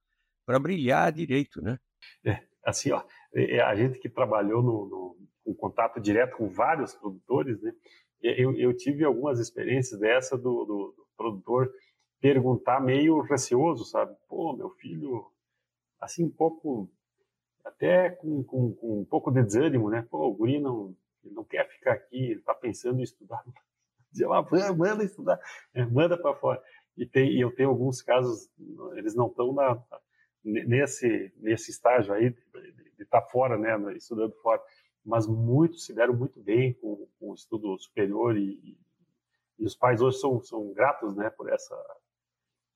[0.61, 1.79] brilhar direito, né?
[2.23, 6.47] É, assim, ó, é, é, a gente que trabalhou no, no, com contato direto com
[6.47, 7.73] vários produtores, né?
[8.21, 11.71] Eu, eu tive algumas experiências dessa do, do, do produtor
[12.21, 14.15] perguntar meio receoso, sabe?
[14.29, 15.25] Pô, meu filho,
[15.99, 16.89] assim, um pouco,
[17.65, 20.07] até com, com, com um pouco de desânimo, né?
[20.09, 23.43] Pô, o guri não, não quer ficar aqui, ele está pensando em estudar.
[24.11, 25.39] Dizia, ah, manda estudar,
[25.73, 26.61] é, manda para fora.
[26.97, 28.49] E, tem, e eu tenho alguns casos,
[28.95, 29.55] eles não estão
[30.43, 34.61] nesse, nesse estágio aí de estar tá fora, né, estudando fora,
[35.03, 38.77] mas muitos se deram muito bem com, com o estudo superior e,
[39.57, 41.75] e, os pais hoje são, são gratos, né, por essa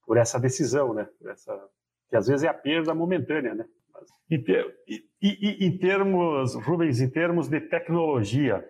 [0.05, 1.07] por essa decisão, né?
[1.25, 1.69] Essa,
[2.09, 3.65] que às vezes é a perda momentânea, né?
[3.93, 8.67] Mas, em, ter, e, e, em termos, Rubens, em termos de tecnologia,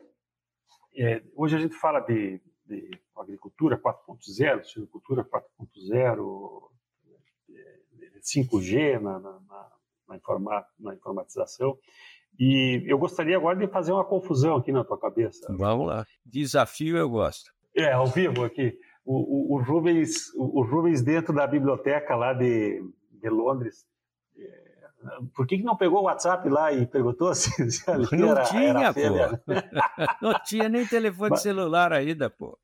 [0.98, 6.70] é, hoje a gente fala de, de agricultura 4.0, silvicultura 4.0,
[8.26, 9.40] 5G na, na,
[10.08, 11.78] na, informa, na informatização.
[12.40, 15.46] E eu gostaria agora de fazer uma confusão aqui na tua cabeça.
[15.58, 16.06] Vamos lá.
[16.26, 17.52] Desafio eu gosto.
[17.76, 22.82] É, ao vivo aqui o, o, o, Rubens, o, Rubens dentro da biblioteca lá de,
[23.12, 23.86] de Londres,
[24.36, 24.66] é,
[25.36, 28.44] por que, que não pegou o WhatsApp lá e perguntou se, se ali não era,
[28.44, 29.54] tinha, era pô.
[30.22, 32.58] não tinha nem telefone mas, celular ainda, pô.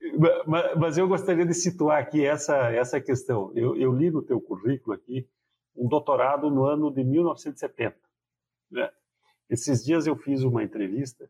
[0.47, 3.51] Mas, mas, eu gostaria de situar aqui essa, essa questão.
[3.55, 5.27] Eu, eu li no teu currículo aqui
[5.75, 7.95] um doutorado no ano de 1970.
[8.71, 8.89] Né?
[9.49, 11.29] Esses dias eu fiz uma entrevista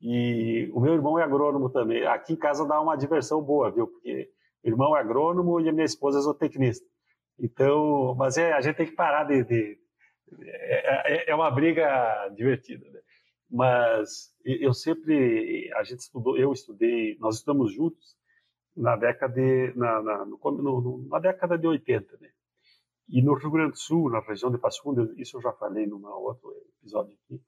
[0.00, 2.06] e o meu irmão é agrônomo também.
[2.06, 3.86] Aqui em casa dá uma diversão boa, viu?
[3.86, 4.30] Porque
[4.64, 6.86] irmão é agrônomo e a minha esposa é zootecnista.
[7.38, 9.44] Então, mas é, a gente tem que parar de.
[9.44, 9.78] de
[10.42, 12.88] é, é, é, uma briga divertida.
[12.90, 13.00] Né?
[13.50, 15.72] Mas eu sempre.
[15.74, 18.16] A gente estudou, eu estudei, nós estamos juntos
[18.76, 22.18] na década de, na, na, no, no, na década de 80.
[22.20, 22.30] Né?
[23.08, 25.86] E no Rio Grande do Sul, na região de Passo Fundo, isso eu já falei
[25.86, 27.42] num outro episódio aqui,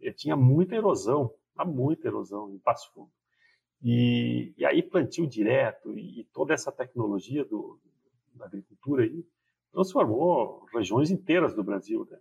[0.00, 1.30] eh, tinha muita erosão,
[1.66, 3.10] muita erosão em Passo Fundo.
[3.82, 7.78] E, e aí plantio direto e, e toda essa tecnologia do,
[8.34, 9.24] da agricultura aí
[9.72, 12.06] transformou regiões inteiras do Brasil.
[12.10, 12.18] Né?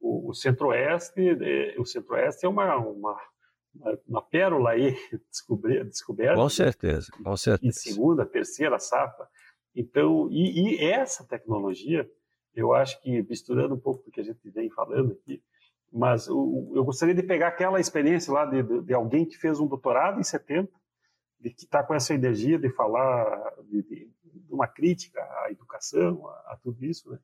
[0.00, 3.16] O, o centro-oeste, é, o centro-oeste é uma, uma,
[4.06, 4.96] uma, pérola aí
[5.30, 6.34] descoberta.
[6.34, 7.68] Com certeza, com certeza.
[7.68, 9.26] Em segunda, terceira safra.
[9.74, 12.10] Então, e, e, essa tecnologia,
[12.54, 15.42] eu acho que misturando um pouco do que a gente vem falando aqui,
[15.92, 19.60] mas o, eu gostaria de pegar aquela experiência lá de, de, de alguém que fez
[19.60, 20.68] um doutorado em 70
[21.46, 26.26] de que está com essa energia de falar de, de, de, uma crítica à educação,
[26.26, 27.20] a, a tudo isso, né?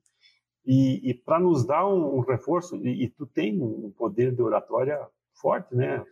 [0.65, 4.41] E, e para nos dar um, um reforço, e, e, tu tem um poder de
[4.41, 4.97] oratória
[5.33, 6.05] forte, né?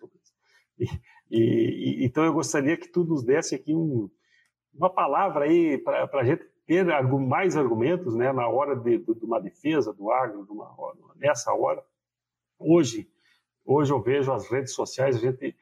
[1.34, 4.10] E, então eu gostaria que tu nos desse aqui um,
[4.74, 8.34] uma palavra aí para a gente ter mais argumentos, né?
[8.34, 10.76] Na hora de, de, de uma defesa do agro, de uma,
[11.16, 11.82] nessa hora.
[12.60, 13.10] Hoje,
[13.64, 15.56] hoje eu vejo as redes sociais, a gente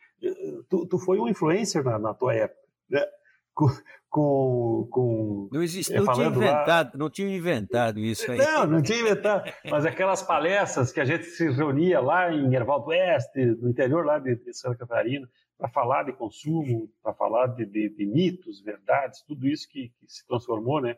[0.70, 3.06] tu, tu foi um influencer na, na tua época, né?
[3.54, 3.68] Com,
[4.10, 7.00] com, com não existe, não tinha inventado, lá...
[7.00, 8.38] não tinha inventado isso aí.
[8.38, 9.52] Não, não tinha inventado.
[9.70, 14.18] Mas aquelas palestras que a gente se reunia lá em Ervaldo Oeste, no interior lá
[14.18, 19.22] de, de Santa Catarina, para falar de consumo, para falar de, de, de, mitos, verdades,
[19.24, 20.96] tudo isso que, que se transformou, né?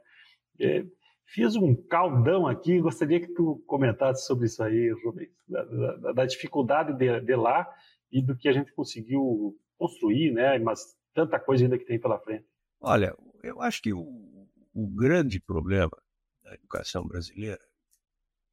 [0.60, 0.86] É,
[1.26, 6.26] fiz um caldão aqui, gostaria que tu comentasse sobre isso aí, Rubens, da, da, da
[6.26, 7.68] dificuldade de, de lá
[8.12, 10.60] e do que a gente conseguiu construir, né?
[10.60, 12.46] Mas tanta coisa ainda que tem pela frente.
[12.80, 15.96] Olha, eu acho que o, o grande problema
[16.44, 17.62] da educação brasileira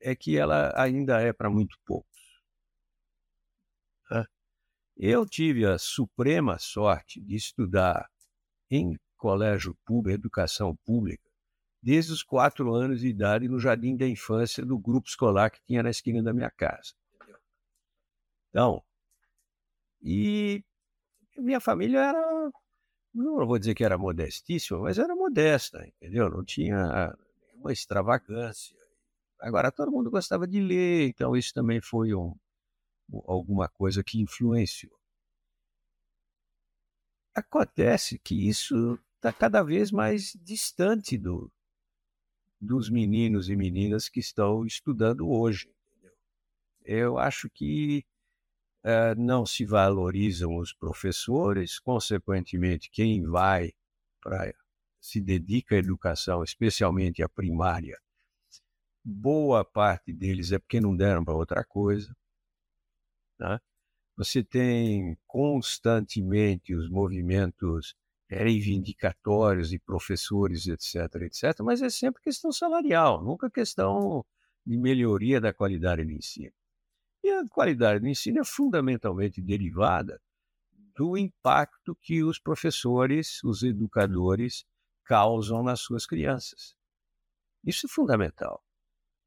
[0.00, 2.18] é que ela ainda é para muito poucos.
[5.00, 8.10] Eu tive a suprema sorte de estudar
[8.68, 11.22] em colégio público, educação pública,
[11.80, 15.84] desde os quatro anos de idade no jardim da infância do grupo escolar que tinha
[15.84, 16.94] na esquina da minha casa.
[18.50, 18.82] Então,
[20.02, 20.62] e
[21.36, 22.50] minha família era,
[23.14, 26.28] não vou dizer que era modestíssima, mas era modesta, entendeu?
[26.30, 27.16] Não tinha
[27.54, 28.76] uma extravagância.
[29.40, 32.34] Agora, todo mundo gostava de ler, então isso também foi um,
[33.26, 34.98] alguma coisa que influenciou.
[37.34, 41.52] Acontece que isso está cada vez mais distante do,
[42.60, 45.70] dos meninos e meninas que estão estudando hoje.
[46.84, 48.04] Eu acho que
[49.16, 53.72] não se valorizam os professores, consequentemente, quem vai
[54.20, 54.52] para
[55.00, 57.98] se dedica à educação, especialmente à primária,
[59.04, 62.14] boa parte deles é porque não deram para outra coisa.
[63.38, 63.58] Né?
[64.16, 67.94] Você tem constantemente os movimentos
[68.28, 74.24] reivindicatórios de professores, etc., etc., mas é sempre questão salarial, nunca questão
[74.66, 76.52] de melhoria da qualidade do ensino.
[77.22, 80.20] E a qualidade do ensino é fundamentalmente derivada
[80.96, 84.64] do impacto que os professores, os educadores,
[85.04, 86.76] causam nas suas crianças.
[87.64, 88.62] Isso é fundamental.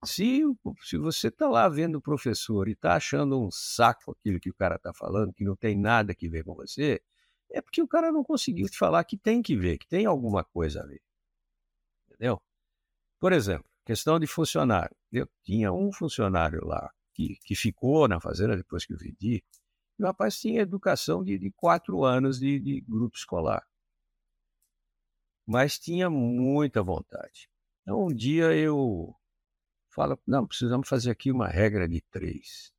[0.04, 0.42] Se,
[0.84, 4.54] se você está lá vendo o professor e está achando um saco aquilo que o
[4.54, 7.02] cara está falando, que não tem nada que ver com você,
[7.52, 10.44] é porque o cara não conseguiu te falar que tem que ver, que tem alguma
[10.44, 11.02] coisa a ver.
[12.08, 12.42] Entendeu?
[13.20, 14.96] Por exemplo, questão de funcionário.
[15.12, 16.92] Eu tinha um funcionário lá
[17.22, 19.44] que, que ficou na fazenda depois que eu vendi,
[20.00, 23.66] o rapaz tinha educação de, de quatro anos de, de grupo escolar.
[25.46, 27.50] Mas tinha muita vontade.
[27.82, 29.14] Então, um dia eu
[29.90, 32.74] fala, não, precisamos fazer aqui uma regra de três.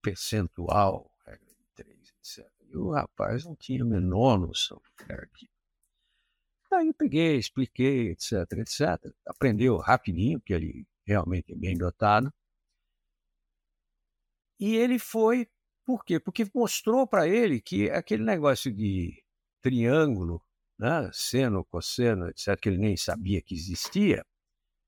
[0.00, 2.50] Percentual, regra de três, etc.
[2.68, 5.28] E o rapaz não tinha a menor noção do que era.
[6.72, 9.14] Aí eu peguei, expliquei, etc, etc.
[9.26, 12.32] Aprendeu rapidinho, porque ele realmente bem dotado.
[14.58, 15.48] E ele foi,
[15.84, 16.18] por quê?
[16.20, 19.22] Porque mostrou para ele que aquele negócio de
[19.60, 20.42] triângulo,
[20.78, 24.24] né, seno, cosseno, etc., que ele nem sabia que existia,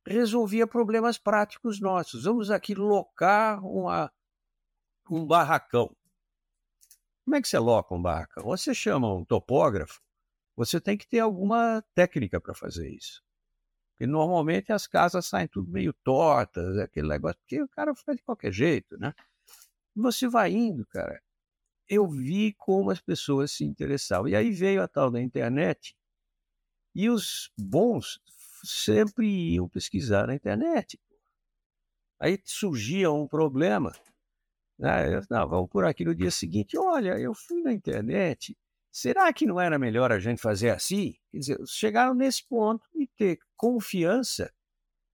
[0.06, 2.24] resolvia problemas práticos nossos.
[2.24, 4.12] Vamos aqui locar uma,
[5.10, 5.94] um barracão.
[7.24, 8.44] Como é que você loca um barracão?
[8.44, 10.00] Você chama um topógrafo,
[10.54, 13.25] você tem que ter alguma técnica para fazer isso.
[13.96, 18.22] Porque normalmente as casas saem tudo meio tortas, aquele negócio, porque o cara faz de
[18.22, 19.14] qualquer jeito, né?
[19.94, 21.22] Você vai indo, cara.
[21.88, 24.28] Eu vi como as pessoas se interessavam.
[24.28, 25.96] E aí veio a tal da internet,
[26.94, 28.20] e os bons
[28.62, 31.00] sempre iam pesquisar na internet.
[32.20, 33.92] Aí surgia um problema.
[34.78, 35.22] Né?
[35.30, 36.76] Não, vamos por aqui no dia seguinte.
[36.76, 38.54] Olha, eu fui na internet.
[38.96, 41.14] Será que não era melhor a gente fazer assim?
[41.30, 44.50] Quer dizer, chegaram nesse ponto e ter confiança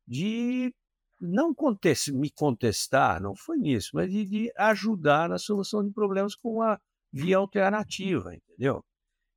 [0.06, 0.72] de
[1.20, 6.36] não contest me contestar, não foi nisso, mas de, de, ajudar na solução de problemas
[6.36, 6.80] com uma
[7.12, 8.84] via alternativa, entendeu?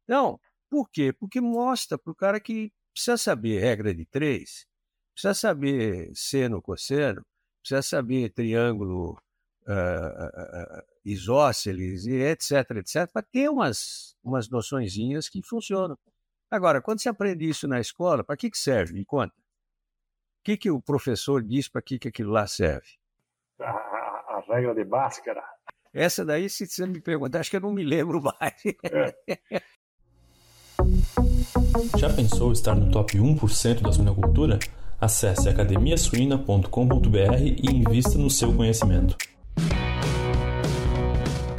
[0.04, 0.39] Então,
[0.70, 1.12] por quê?
[1.12, 4.68] Porque mostra para o cara que precisa saber regra de três,
[5.16, 7.26] precisa saber seno, cosseno,
[7.64, 9.14] precisa saber triângulo
[9.68, 15.97] uh, uh, isósceles, etc, etc, para ter umas, umas noçõezinhas que funcionam.
[16.49, 18.93] Agora, quando você aprende isso na escola, para que, que serve?
[18.93, 19.36] Me conta.
[19.36, 22.88] O que, que o professor diz para que, que aquilo lá serve?
[23.60, 25.43] A, a, a regra de Bhaskara.
[25.93, 28.53] Essa daí, se você me perguntar, acho que eu não me lembro mais.
[28.84, 29.62] É.
[31.97, 34.60] Já pensou estar no top 1% da suinocultura?
[34.99, 36.68] Acesse academiasuina.com.br
[37.41, 39.18] e invista no seu conhecimento.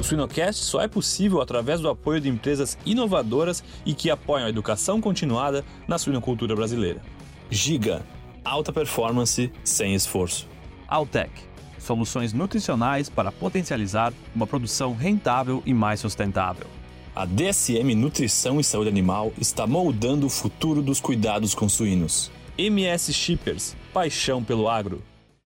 [0.07, 4.48] O Suinocast só é possível através do apoio de empresas inovadoras e que apoiam a
[4.48, 7.02] educação continuada na suinocultura brasileira.
[7.50, 8.07] Giga,
[8.44, 10.48] alta performance sem esforço.
[10.86, 11.32] Altec,
[11.80, 16.68] soluções nutricionais para potencializar uma produção rentável e mais sustentável.
[17.12, 22.30] A DSM Nutrição e Saúde Animal está moldando o futuro dos cuidados com suínos.
[22.57, 25.02] MS Shippers, paixão pelo agro.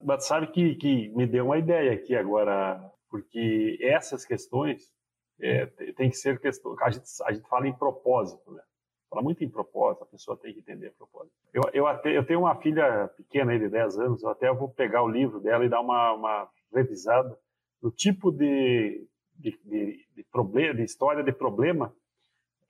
[0.05, 4.91] Mas sabe que, que me deu uma ideia aqui agora, porque essas questões
[5.39, 6.75] é, tem que ser questão.
[6.81, 8.63] A gente, a gente fala em propósito, né?
[9.11, 11.35] Fala muito em propósito, a pessoa tem que entender propósito.
[11.53, 15.03] Eu, eu, até, eu tenho uma filha pequena de 10 anos, eu até vou pegar
[15.03, 17.39] o livro dela e dar uma, uma revisada
[17.83, 19.07] no tipo de
[19.43, 21.95] de, de, de, problema, de história de problema.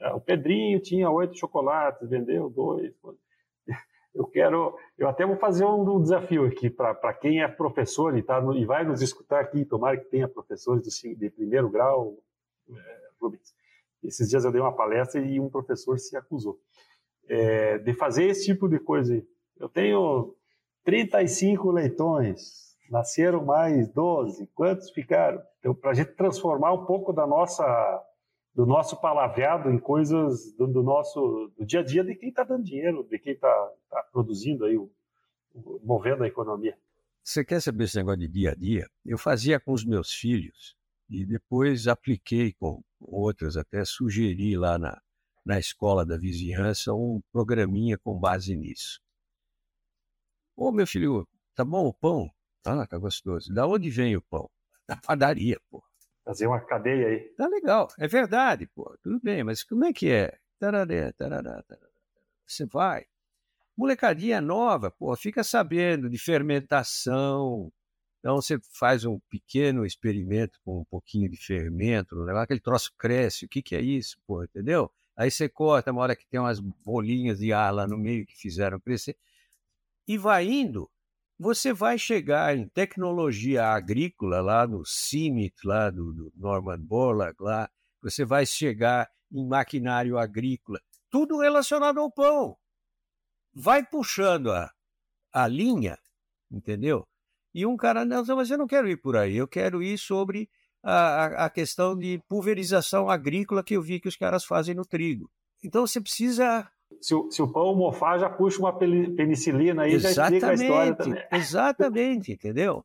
[0.01, 2.93] Ah, o Pedrinho tinha oito chocolates, vendeu dois.
[4.15, 8.23] Eu quero, eu até vou fazer um, um desafio aqui para quem é professor e,
[8.23, 12.19] tá no, e vai nos escutar aqui, tomara que tenha professores de, de primeiro grau,
[12.71, 13.55] é, Rubens.
[14.03, 16.59] Esses dias eu dei uma palestra e um professor se acusou
[17.29, 19.23] é, de fazer esse tipo de coisa.
[19.59, 20.35] Eu tenho
[20.85, 25.43] 35 leitões, nasceram mais 12, quantos ficaram?
[25.59, 27.65] Então, para a gente transformar um pouco da nossa,
[28.55, 32.45] do nosso palavreado em coisas do, do nosso do dia a dia de quem está
[32.45, 34.91] dando dinheiro, de quem está tá produzindo aí, o,
[35.55, 36.77] o, movendo a economia.
[37.23, 38.91] Você quer saber esse negócio de dia a dia?
[39.05, 40.77] Eu fazia com os meus filhos
[41.09, 45.01] e depois apliquei com outros, até sugeri lá na,
[45.45, 49.01] na escola da vizinhança um programinha com base nisso.
[50.57, 52.31] Ô, meu filho, tá bom o pão?
[52.65, 53.53] Ah, tá gostoso.
[53.53, 54.51] Da onde vem o pão?
[54.87, 55.83] Da padaria, pô.
[56.25, 57.21] Fazer uma cadeia aí.
[57.37, 58.97] Tá legal, é verdade, pô.
[59.03, 60.39] Tudo bem, mas como é que é?
[60.59, 61.65] Tararé, tarará.
[62.47, 63.07] Você vai.
[63.77, 67.73] Molecadinha nova, pô, fica sabendo de fermentação.
[68.21, 72.93] Então você faz um pequeno experimento com um pouquinho de fermento, no negócio, aquele troço
[72.97, 73.47] cresce.
[73.47, 74.89] O que, que é isso, pô, entendeu?
[75.17, 78.37] Aí você corta uma hora que tem umas bolinhas de ar lá no meio que
[78.37, 79.17] fizeram crescer.
[80.07, 80.89] E vai indo,
[81.43, 87.69] você vai chegar em tecnologia agrícola lá no CIMIT, lá do, do Norman Borlaug, lá,
[88.01, 90.81] você vai chegar em maquinário agrícola,
[91.11, 92.57] tudo relacionado ao pão.
[93.53, 94.71] Vai puxando a,
[95.33, 95.99] a linha,
[96.49, 97.05] entendeu?
[97.53, 100.49] E um cara, não, mas eu não quero ir por aí, eu quero ir sobre
[100.81, 105.29] a, a questão de pulverização agrícola que eu vi que os caras fazem no trigo.
[105.61, 106.71] Então você precisa
[107.03, 110.55] se o, se o pão mofar, já puxa uma penicilina aí, exatamente, já explica a
[110.55, 111.25] história também.
[111.33, 112.85] Exatamente, entendeu?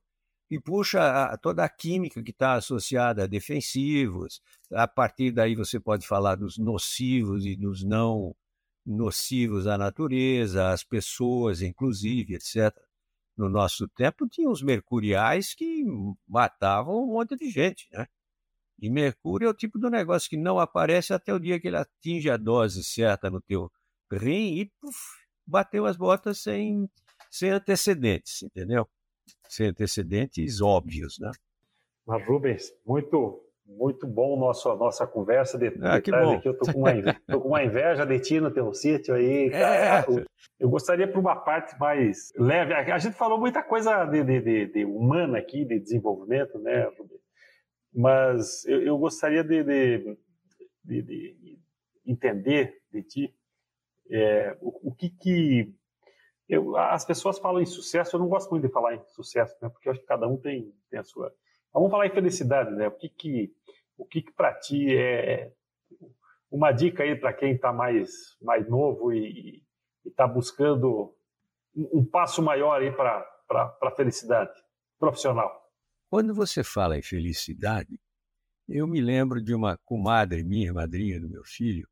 [0.49, 4.41] E puxa a, toda a química que está associada a defensivos.
[4.73, 8.35] A partir daí você pode falar dos nocivos e dos não
[8.83, 12.75] nocivos à natureza, às pessoas, inclusive, etc.
[13.37, 15.83] No nosso tempo tinha os mercuriais que
[16.27, 18.07] matavam um monte de gente, né?
[18.79, 21.77] E mercúrio é o tipo do negócio que não aparece até o dia que ele
[21.77, 23.71] atinge a dose certa no teu
[24.11, 24.97] rim e puf,
[25.45, 26.89] bateu as botas sem,
[27.29, 28.87] sem antecedentes, entendeu?
[29.47, 31.31] Sem antecedentes óbvios, né?
[32.05, 36.35] Mas, Rubens, muito muito bom nosso, nossa conversa de, ah, que bom.
[36.35, 36.47] aqui.
[36.47, 36.91] Eu tô com, uma,
[37.27, 39.49] tô com uma inveja de ti no teu sítio aí.
[39.51, 40.05] É.
[40.57, 42.73] Eu gostaria para uma parte mais leve.
[42.73, 47.21] A gente falou muita coisa de, de, de, de humana aqui, de desenvolvimento, né, Rubens?
[47.93, 49.63] Mas eu, eu gostaria de,
[50.83, 51.59] de,
[52.05, 53.35] entender de ti
[54.09, 55.73] é, o, o, que que
[56.47, 59.69] eu, as pessoas falam em sucesso, eu não gosto muito de falar em sucesso, né?
[59.69, 61.33] Porque eu acho que cada um tem, tem a sua.
[61.73, 62.87] vamos falar em felicidade, né?
[62.87, 63.53] O que que
[63.97, 65.51] o que que para ti é
[66.49, 69.63] uma dica aí para quem está mais mais novo e
[70.05, 71.13] está buscando
[71.75, 73.25] um, um, passo maior aí para
[73.81, 74.51] a felicidade
[74.97, 75.51] profissional.
[76.09, 77.99] Quando você fala em felicidade,
[78.67, 81.87] eu me lembro de uma comadre minha, madrinha do meu filho,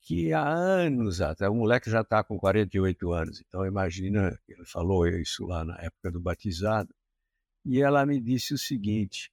[0.00, 5.06] que há anos até, o moleque já está com 48 anos, então imagina, ele falou
[5.06, 6.94] isso lá na época do batizado,
[7.64, 9.30] e ela me disse o seguinte,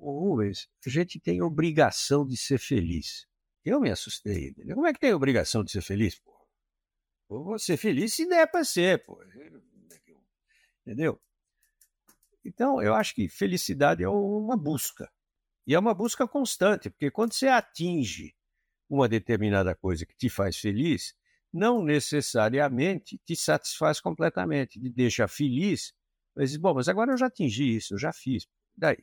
[0.00, 3.26] Rubens, a gente tem obrigação de ser feliz.
[3.64, 4.54] Eu me assustei.
[4.54, 6.18] Como é que tem obrigação de ser feliz?
[6.18, 6.30] Pô?
[7.28, 9.22] vou ser feliz se der para ser, pô.
[10.82, 11.20] Entendeu?
[12.44, 15.10] Então, eu acho que felicidade é uma busca.
[15.66, 18.34] E é uma busca constante, porque quando você atinge
[18.90, 21.14] uma determinada coisa que te faz feliz,
[21.52, 25.94] não necessariamente te satisfaz completamente, te deixa feliz,
[26.34, 28.98] mas bom, mas agora eu já atingi isso, eu já fiz, daí,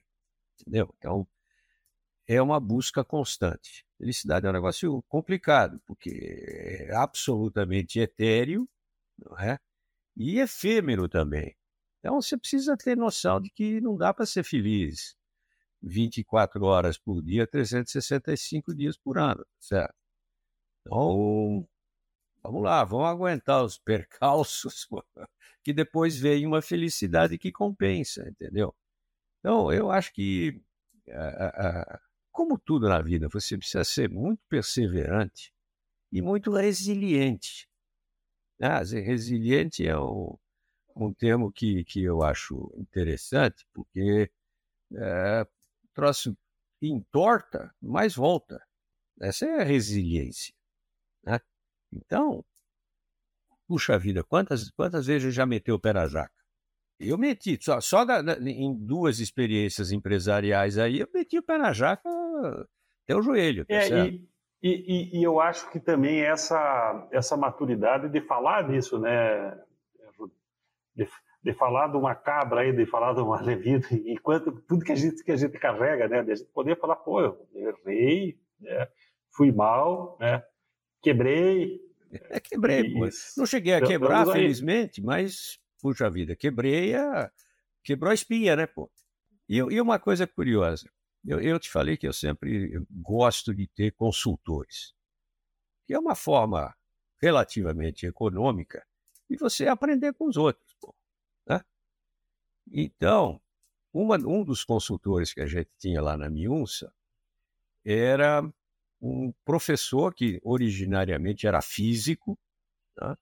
[0.62, 0.94] entendeu?
[0.98, 1.28] Então,
[2.28, 3.86] é uma busca constante.
[3.98, 6.10] Felicidade é um negócio complicado, porque
[6.90, 8.70] é absolutamente etéreo,
[9.18, 9.58] não é?
[10.16, 11.56] E efêmero também.
[12.00, 15.17] Então, você precisa ter noção de que não dá para ser feliz
[15.88, 19.96] 24 horas por dia, 365 dias por ano, certo?
[20.86, 21.68] Então,
[22.44, 24.88] vamos lá, vamos aguentar os percalços,
[25.64, 28.76] que depois vem uma felicidade que compensa, entendeu?
[29.40, 30.62] Então, eu acho que,
[32.32, 35.54] como tudo na vida, você precisa ser muito perseverante
[36.12, 37.68] e muito resiliente.
[38.62, 40.38] Ah, resiliente é um,
[40.96, 44.32] um termo que, que eu acho interessante, porque
[44.96, 45.48] é,
[45.98, 46.38] troço
[46.80, 48.64] entorta, mas volta.
[49.20, 50.54] Essa é a resiliência.
[51.24, 51.40] Né?
[51.92, 52.46] Então,
[53.68, 56.32] puxa vida, quantas, quantas vezes já meteu o pé na jaca?
[57.00, 61.58] Eu meti, só, só da, da, em duas experiências empresariais aí, eu meti o pé
[61.58, 62.08] na jaca
[63.04, 63.66] até o joelho.
[63.66, 64.30] Tá é, e,
[64.62, 69.52] e, e, eu acho que também essa, essa maturidade de falar nisso, né,
[70.96, 71.08] de,
[71.48, 74.92] de falar de uma cabra aí, de falar de uma levita, e quanto, tudo que
[74.92, 78.38] a gente que a gente carrega, né, de a gente poder falar, pô, eu errei,
[78.60, 78.86] né,
[79.32, 80.44] fui mal, né,
[81.02, 81.80] quebrei.
[82.12, 83.08] É, quebrei, pô.
[83.38, 87.32] Não cheguei a quebrar, eu, eu felizmente, mas, puxa vida, quebrei a...
[87.82, 88.92] quebrou a espinha, né, pô.
[89.48, 90.92] E, e uma coisa curiosa,
[91.26, 94.94] eu, eu te falei que eu sempre gosto de ter consultores,
[95.86, 96.76] que é uma forma
[97.22, 98.86] relativamente econômica
[99.30, 100.67] de você aprender com os outros.
[102.72, 103.42] Então,
[103.94, 106.94] uma, um dos consultores que a gente tinha lá na Miunça
[107.86, 108.44] era
[109.02, 112.38] um professor que originariamente era físico,
[112.96, 113.18] tá?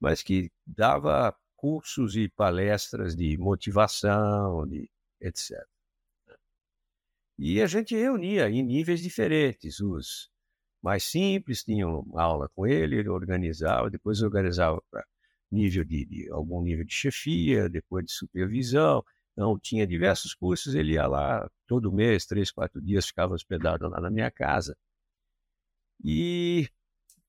[0.00, 4.88] mas que dava cursos e palestras de motivação, de
[5.20, 5.58] etc.
[7.38, 9.80] E a gente reunia em níveis diferentes.
[9.80, 10.30] Os
[10.82, 15.06] mais simples tinham aula com ele, ele organizava, depois organizava para
[15.50, 19.04] nível de, de, algum nível de chefia, depois de supervisão.
[19.32, 24.00] Então, tinha diversos cursos, ele ia lá todo mês, três, quatro dias, ficava hospedado lá
[24.00, 24.76] na minha casa.
[26.04, 26.68] E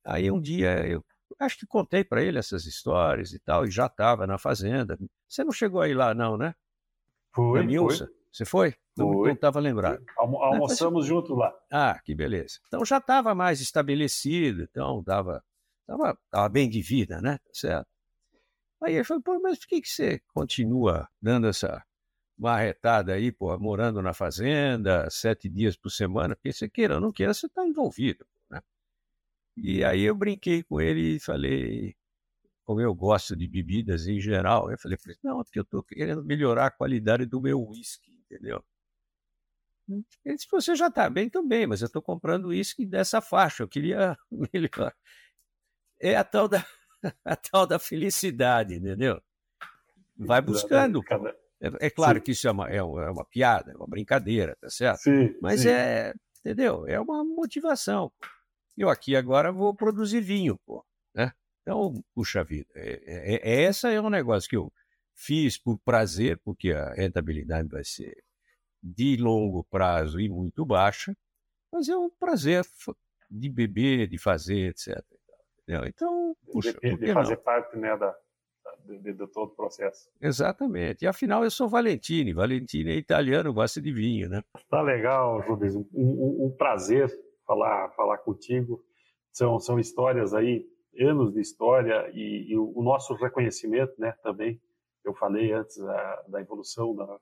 [0.03, 1.03] aí um dia eu
[1.39, 4.97] acho que contei para ele essas histórias e tal, e já estava na fazenda.
[5.27, 6.53] Você não chegou aí lá, não, né?
[7.33, 7.65] Foi.
[7.65, 8.07] Nilson?
[8.31, 8.75] Você foi?
[8.95, 10.03] Não estava lembrado.
[10.17, 11.53] Almo almoçamos junto lá.
[11.71, 12.59] Ah, que beleza.
[12.67, 15.43] Então já estava mais estabelecido, então dava,
[15.87, 17.37] tava, tava bem de vida, né?
[17.37, 17.87] Tá certo.
[18.81, 21.83] Aí ele falou, pô, mas por que, que você continua dando essa
[22.37, 26.35] marretada aí, pô, morando na fazenda, sete dias por semana?
[26.35, 28.25] Porque você queira ou não queira, você está envolvido.
[29.57, 31.95] E aí eu brinquei com ele e falei,
[32.63, 36.67] como eu gosto de bebidas em geral, eu falei, não, porque eu estou querendo melhorar
[36.67, 38.63] a qualidade do meu uísque, entendeu?
[40.23, 43.67] Ele disse, você já está bem também, mas eu estou comprando uísque dessa faixa, eu
[43.67, 44.17] queria
[44.53, 44.95] melhorar.
[45.99, 46.65] É a tal da,
[47.25, 49.21] a tal da felicidade, entendeu?
[50.17, 51.01] Vai buscando.
[51.61, 52.23] É, é claro sim.
[52.23, 54.99] que isso é uma, é, uma, é uma piada, é uma brincadeira, tá certo?
[54.99, 55.69] Sim, mas sim.
[55.69, 56.87] é, entendeu?
[56.87, 58.11] É uma motivação.
[58.77, 61.33] Eu aqui agora vou produzir vinho, pô, né?
[61.61, 64.71] Então, puxa vida, é, é, é, essa é um negócio que eu
[65.13, 68.23] fiz por prazer, porque a rentabilidade vai ser
[68.81, 71.15] de longo prazo e muito baixa,
[71.71, 72.65] mas é um prazer
[73.29, 75.03] de beber, de fazer, etc.
[75.87, 77.43] Então, puxa, de, de fazer não?
[77.43, 78.15] parte né, da,
[78.85, 80.09] de, de, todo o processo.
[80.21, 81.03] Exatamente.
[81.03, 82.33] E afinal, eu sou Valentini.
[82.33, 84.41] Valentini é italiano, gosta de vinho, né?
[84.69, 85.75] Tá legal, Rubens.
[85.75, 87.09] Um, um, um prazer
[87.45, 88.83] falar, falar contigo.
[89.31, 90.65] São, são histórias aí,
[90.99, 94.59] anos de história e, e o, o, nosso reconhecimento, né, também.
[95.03, 97.19] Eu falei antes da, da evolução da,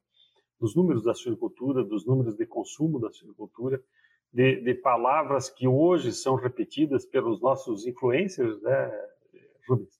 [0.59, 3.81] dos números da suinocultura, dos números de consumo da suinocultura,
[4.31, 8.91] de, de, palavras que hoje são repetidas pelos nossos influencers, né,
[9.67, 9.97] Rubens?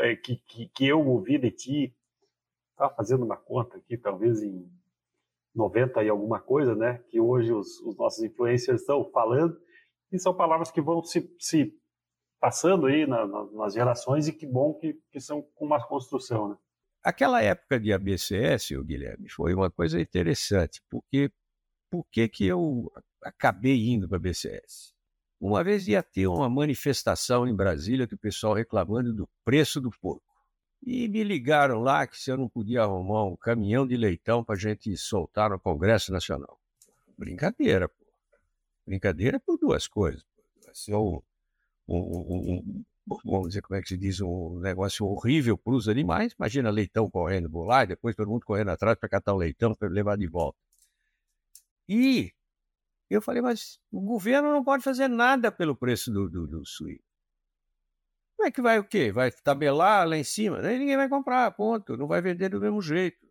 [0.00, 1.96] É, que, que, que eu ouvi de ti,
[2.70, 4.70] estava fazendo uma conta aqui, talvez em
[5.54, 7.02] 90 e alguma coisa, né?
[7.08, 9.56] Que hoje os, os nossos influencers estão falando,
[10.12, 11.76] e são palavras que vão se, se
[12.40, 16.50] passando aí na, na, nas gerações e que bom que, que são com uma construção,
[16.50, 16.56] né?
[17.02, 21.30] Aquela época de ABCS, Guilherme, foi uma coisa interessante, porque
[21.90, 22.90] por que que eu
[23.24, 24.94] acabei indo para a ABCS?
[25.40, 29.90] Uma vez ia ter uma manifestação em Brasília que o pessoal reclamando do preço do
[29.90, 30.22] porco.
[30.82, 34.54] E me ligaram lá que se eu não podia arrumar um caminhão de leitão para
[34.54, 36.58] a gente soltar no Congresso Nacional.
[37.16, 38.04] Brincadeira, pô.
[38.86, 40.24] Brincadeira por duas coisas.
[40.64, 41.20] Vai ser um,
[41.88, 42.84] um, um,
[43.24, 46.34] vamos dizer, como é que se diz, um negócio horrível para os animais.
[46.38, 49.74] Imagina leitão correndo por lá e depois todo mundo correndo atrás para catar o leitão
[49.74, 50.58] para levar de volta.
[51.88, 52.32] E
[53.16, 56.62] eu falei, mas o governo não pode fazer nada pelo preço do, do, do.
[58.36, 59.12] Como é que vai o quê?
[59.12, 60.58] Vai tabelar lá em cima?
[60.60, 61.96] Aí ninguém vai comprar, ponto.
[61.96, 63.26] Não vai vender do mesmo jeito.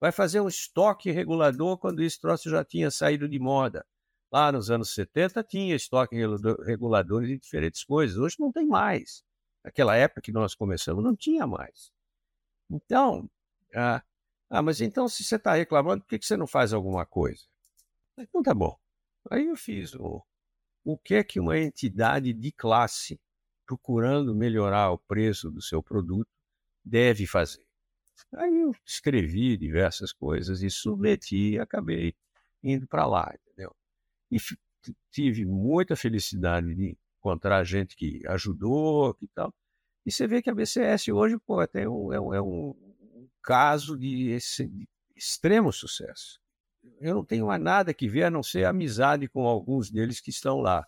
[0.00, 3.84] Vai fazer um estoque regulador quando esse troço já tinha saído de moda.
[4.30, 6.16] Lá nos anos 70 tinha estoque
[6.64, 8.18] regulador de diferentes coisas.
[8.18, 9.24] Hoje não tem mais.
[9.64, 11.90] Naquela época que nós começamos, não tinha mais.
[12.70, 13.28] Então,
[13.74, 14.02] ah,
[14.50, 17.42] ah mas então se você está reclamando, por que, que você não faz alguma coisa?
[18.18, 18.78] Então tá bom.
[19.30, 20.24] Aí eu fiz o,
[20.84, 23.20] o que é que uma entidade de classe
[23.68, 26.30] procurando melhorar o preço do seu produto,
[26.82, 27.62] deve fazer.
[28.34, 32.16] Aí eu escrevi diversas coisas e submeti e acabei
[32.62, 33.76] indo para lá, entendeu?
[34.30, 34.38] E
[35.10, 39.54] tive muita felicidade de encontrar gente que ajudou e tal.
[40.06, 44.30] E você vê que a BCS hoje pô, é um, é um, um caso de,
[44.30, 46.40] esse, de extremo sucesso.
[47.00, 50.30] Eu não tenho mais nada que ver a não ser amizade com alguns deles que
[50.30, 50.86] estão lá.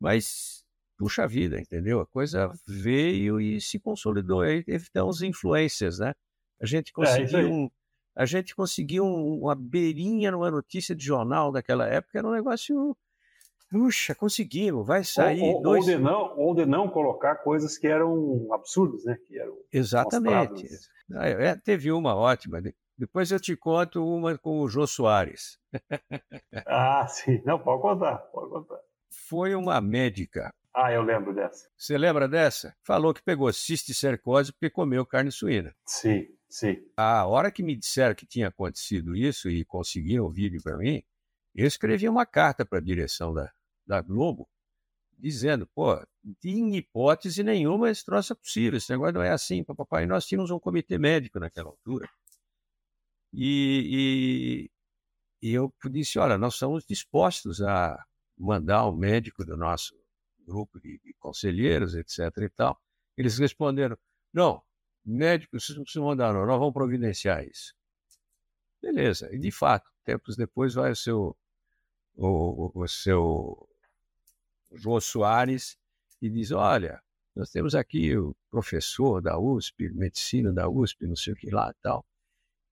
[0.00, 0.64] Mas
[0.96, 2.00] puxa vida, entendeu?
[2.00, 4.42] A coisa veio e se consolidou.
[4.42, 6.14] Aí teve então os influências, né?
[6.60, 7.70] A gente é, conseguiu é, um,
[8.14, 12.96] a gente conseguiu uma beirinha numa notícia de jornal daquela época, era um negócio.
[13.70, 15.40] Puxa, conseguimos, vai sair.
[15.40, 15.84] Ou, ou, dois...
[15.84, 19.16] ou, de não, ou de não colocar coisas que eram absurdas, né?
[19.26, 20.68] Que eram Exatamente.
[21.14, 22.60] É, teve uma ótima.
[22.96, 25.58] Depois eu te conto uma com o Jô Soares.
[26.66, 27.42] ah, sim.
[27.44, 28.78] Não, pode contar, pode contar.
[29.10, 31.68] Foi uma médica ah, eu lembro dessa.
[31.76, 32.74] Você lembra dessa?
[32.82, 35.74] Falou que pegou cisticercose porque comeu carne suína.
[35.84, 36.82] Sim, sim.
[36.96, 41.02] A hora que me disseram que tinha acontecido isso e conseguiram o vídeo para mim,
[41.54, 43.52] eu escrevi uma carta para a direção da,
[43.86, 44.48] da Globo
[45.18, 46.02] dizendo, pô,
[46.42, 50.04] em hipótese nenhuma esse troço é possível, esse negócio não é assim, papai.
[50.04, 52.08] E nós tínhamos um comitê médico naquela altura.
[53.32, 54.68] E,
[55.42, 58.04] e, e eu disse, olha, nós estamos dispostos a
[58.38, 59.94] mandar um médico do nosso
[60.46, 62.18] grupo de, de conselheiros, etc.
[62.38, 62.78] e tal.
[63.16, 63.96] Eles responderam,
[64.32, 64.62] não,
[65.04, 67.74] médico, vocês não precisam mandar, não, nós vamos providenciar isso.
[68.80, 71.36] Beleza, e de fato, tempos depois vai o seu,
[72.16, 73.68] o, o seu
[74.72, 75.78] João Soares
[76.20, 77.00] e diz, olha,
[77.34, 81.72] nós temos aqui o professor da USP, medicina da USP, não sei o que lá
[81.80, 82.04] tal,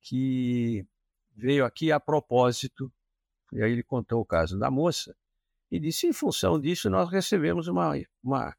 [0.01, 0.87] que
[1.35, 2.93] veio aqui a propósito,
[3.53, 5.17] e aí ele contou o caso da moça,
[5.71, 7.93] e disse, em função disso, nós recebemos uma,
[8.23, 8.57] uma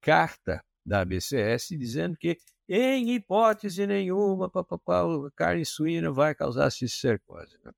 [0.00, 5.02] carta da ABCS dizendo que, em hipótese nenhuma, papapá,
[5.34, 7.58] carne suína vai causar cisticercose.
[7.62, 7.72] Né?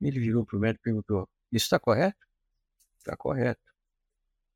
[0.00, 2.26] Ele virou para o médico e perguntou, isso está correto?
[2.98, 3.60] Está correto.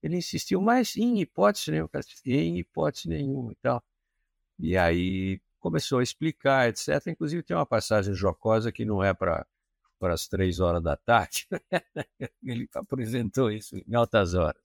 [0.02, 1.90] Ele insistiu, mas em hipótese nenhuma,
[2.24, 3.84] em hipótese nenhuma e tal.
[4.58, 7.06] E aí começou a explicar, etc.
[7.08, 9.46] Inclusive tem uma passagem jocosa que não é para
[10.00, 11.46] para as três horas da tarde.
[12.42, 14.62] Ele apresentou isso em altas horas.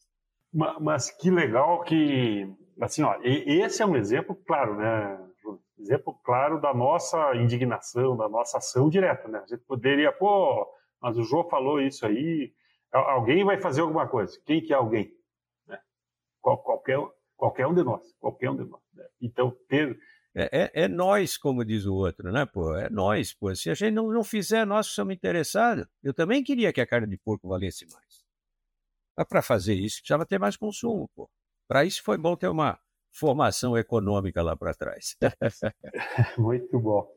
[0.52, 5.20] Mas, mas, que legal que, assim, ó, esse é um exemplo claro, né?
[5.78, 9.40] Exemplo claro da nossa indignação, da nossa ação direta, né?
[9.40, 10.66] A gente poderia, pô,
[11.02, 12.54] mas o João falou isso aí,
[12.94, 14.40] alguém vai fazer alguma coisa.
[14.46, 15.12] Quem que é alguém?
[15.68, 15.78] Né?
[16.40, 16.98] Qual, qualquer,
[17.36, 18.82] qualquer um de nós, qualquer um de nós.
[18.94, 19.04] Né?
[19.22, 20.00] Então, ter
[20.36, 22.76] é, é, é, nós, como diz o outro, né, pô?
[22.76, 23.56] É nós, pô.
[23.56, 25.86] Se a gente não, não fizer, nós somos interessados.
[26.04, 28.26] Eu também queria que a carne de porco valesse mais.
[29.18, 31.30] Mas para fazer isso, precisava ter mais consumo, pô.
[31.70, 32.78] Para isso foi bom ter uma
[33.12, 35.16] formação econômica lá para trás.
[36.38, 37.10] Muito bom.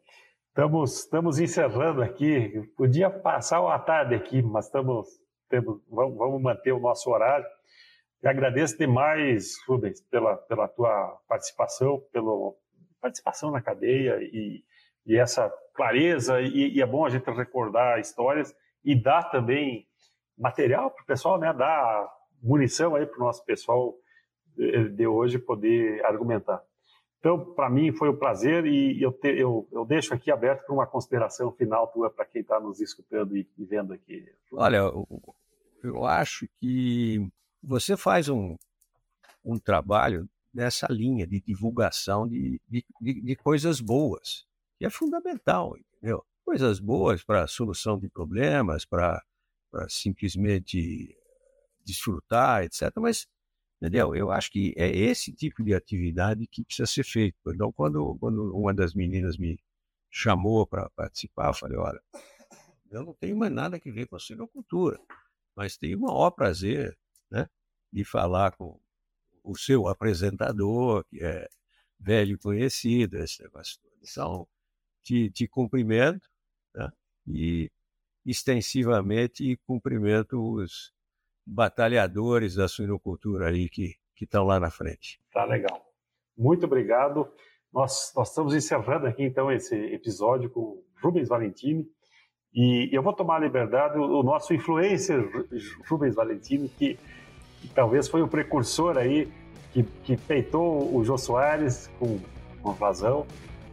[0.49, 2.63] Estamos, estamos encerrando aqui.
[2.77, 5.09] Podia passar uma tarde aqui, mas estamos,
[5.49, 7.47] temos, vamos, vamos manter o nosso horário.
[8.23, 12.57] Eu agradeço demais, Rubens, pela, pela tua participação, pelo,
[13.01, 14.63] participação na cadeia e,
[15.07, 19.87] e essa clareza, e, e, é bom a gente recordar histórias e dar também
[20.37, 21.53] material para o pessoal, né?
[21.53, 22.09] dar
[22.43, 23.95] munição aí para o nosso pessoal
[24.57, 26.63] de hoje poder argumentar.
[27.19, 30.75] Então, para mim foi um prazer e eu, te, eu, eu deixo aqui aberto para
[30.75, 34.25] uma consideração final tua para quem está nos escutando e, e, vendo aqui.
[34.53, 35.07] Olha, eu,
[35.83, 37.29] eu acho que
[37.63, 38.57] você faz um,
[39.45, 44.47] um trabalho nessa linha de divulgação de, de, de, coisas boas,
[44.79, 46.25] que é fundamental, entendeu?
[46.45, 49.23] Coisas boas para solução de problemas, para
[49.89, 51.17] simplesmente
[51.85, 52.91] desfrutar, etc.
[52.97, 53.27] Mas,
[53.81, 54.15] entendeu?
[54.15, 57.37] Eu acho que é esse tipo de atividade que precisa ser feito.
[57.49, 59.59] Então, quando, quando uma das meninas me
[60.11, 62.03] chamou para participar, eu falei, olha,
[62.91, 64.99] eu não tenho mais nada que ver com a sinocultura,
[65.55, 66.97] mas tenho o maior prazer
[67.31, 67.47] né,
[67.93, 68.81] de falar com,
[69.51, 71.49] o seu apresentador, que é
[71.99, 73.79] velho conhecido, esse negócio.
[74.03, 74.47] Então,
[75.03, 76.29] te, te cumprimento
[76.73, 76.93] tá?
[77.27, 77.71] e
[78.25, 80.93] extensivamente cumprimento os
[81.47, 85.19] batalhadores da suinocultura aí que estão lá na frente.
[85.33, 85.83] Tá legal.
[86.37, 87.27] Muito obrigado.
[87.73, 91.87] Nós, nós estamos encerrando aqui então esse episódio com Rubens Valentini.
[92.53, 95.19] E eu vou tomar a liberdade, o, o nosso influencer
[95.89, 96.99] Rubens Valentini, que
[97.61, 99.29] que talvez foi o precursor aí,
[99.73, 102.19] que, que peitou o Jô Soares com,
[102.63, 103.27] com razão,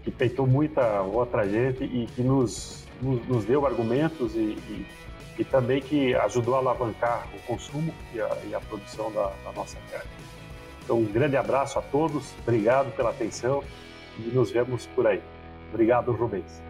[0.03, 4.85] que peitou muita outra gente e que nos, nos, nos deu argumentos e, e,
[5.39, 9.51] e, também que ajudou a alavancar o consumo e a, e a produção da, da
[9.53, 10.09] nossa carne.
[10.83, 13.63] Então, um grande abraço a todos, obrigado pela atenção
[14.19, 15.21] e nos vemos por aí.
[15.73, 16.61] Obrigado, Rubens.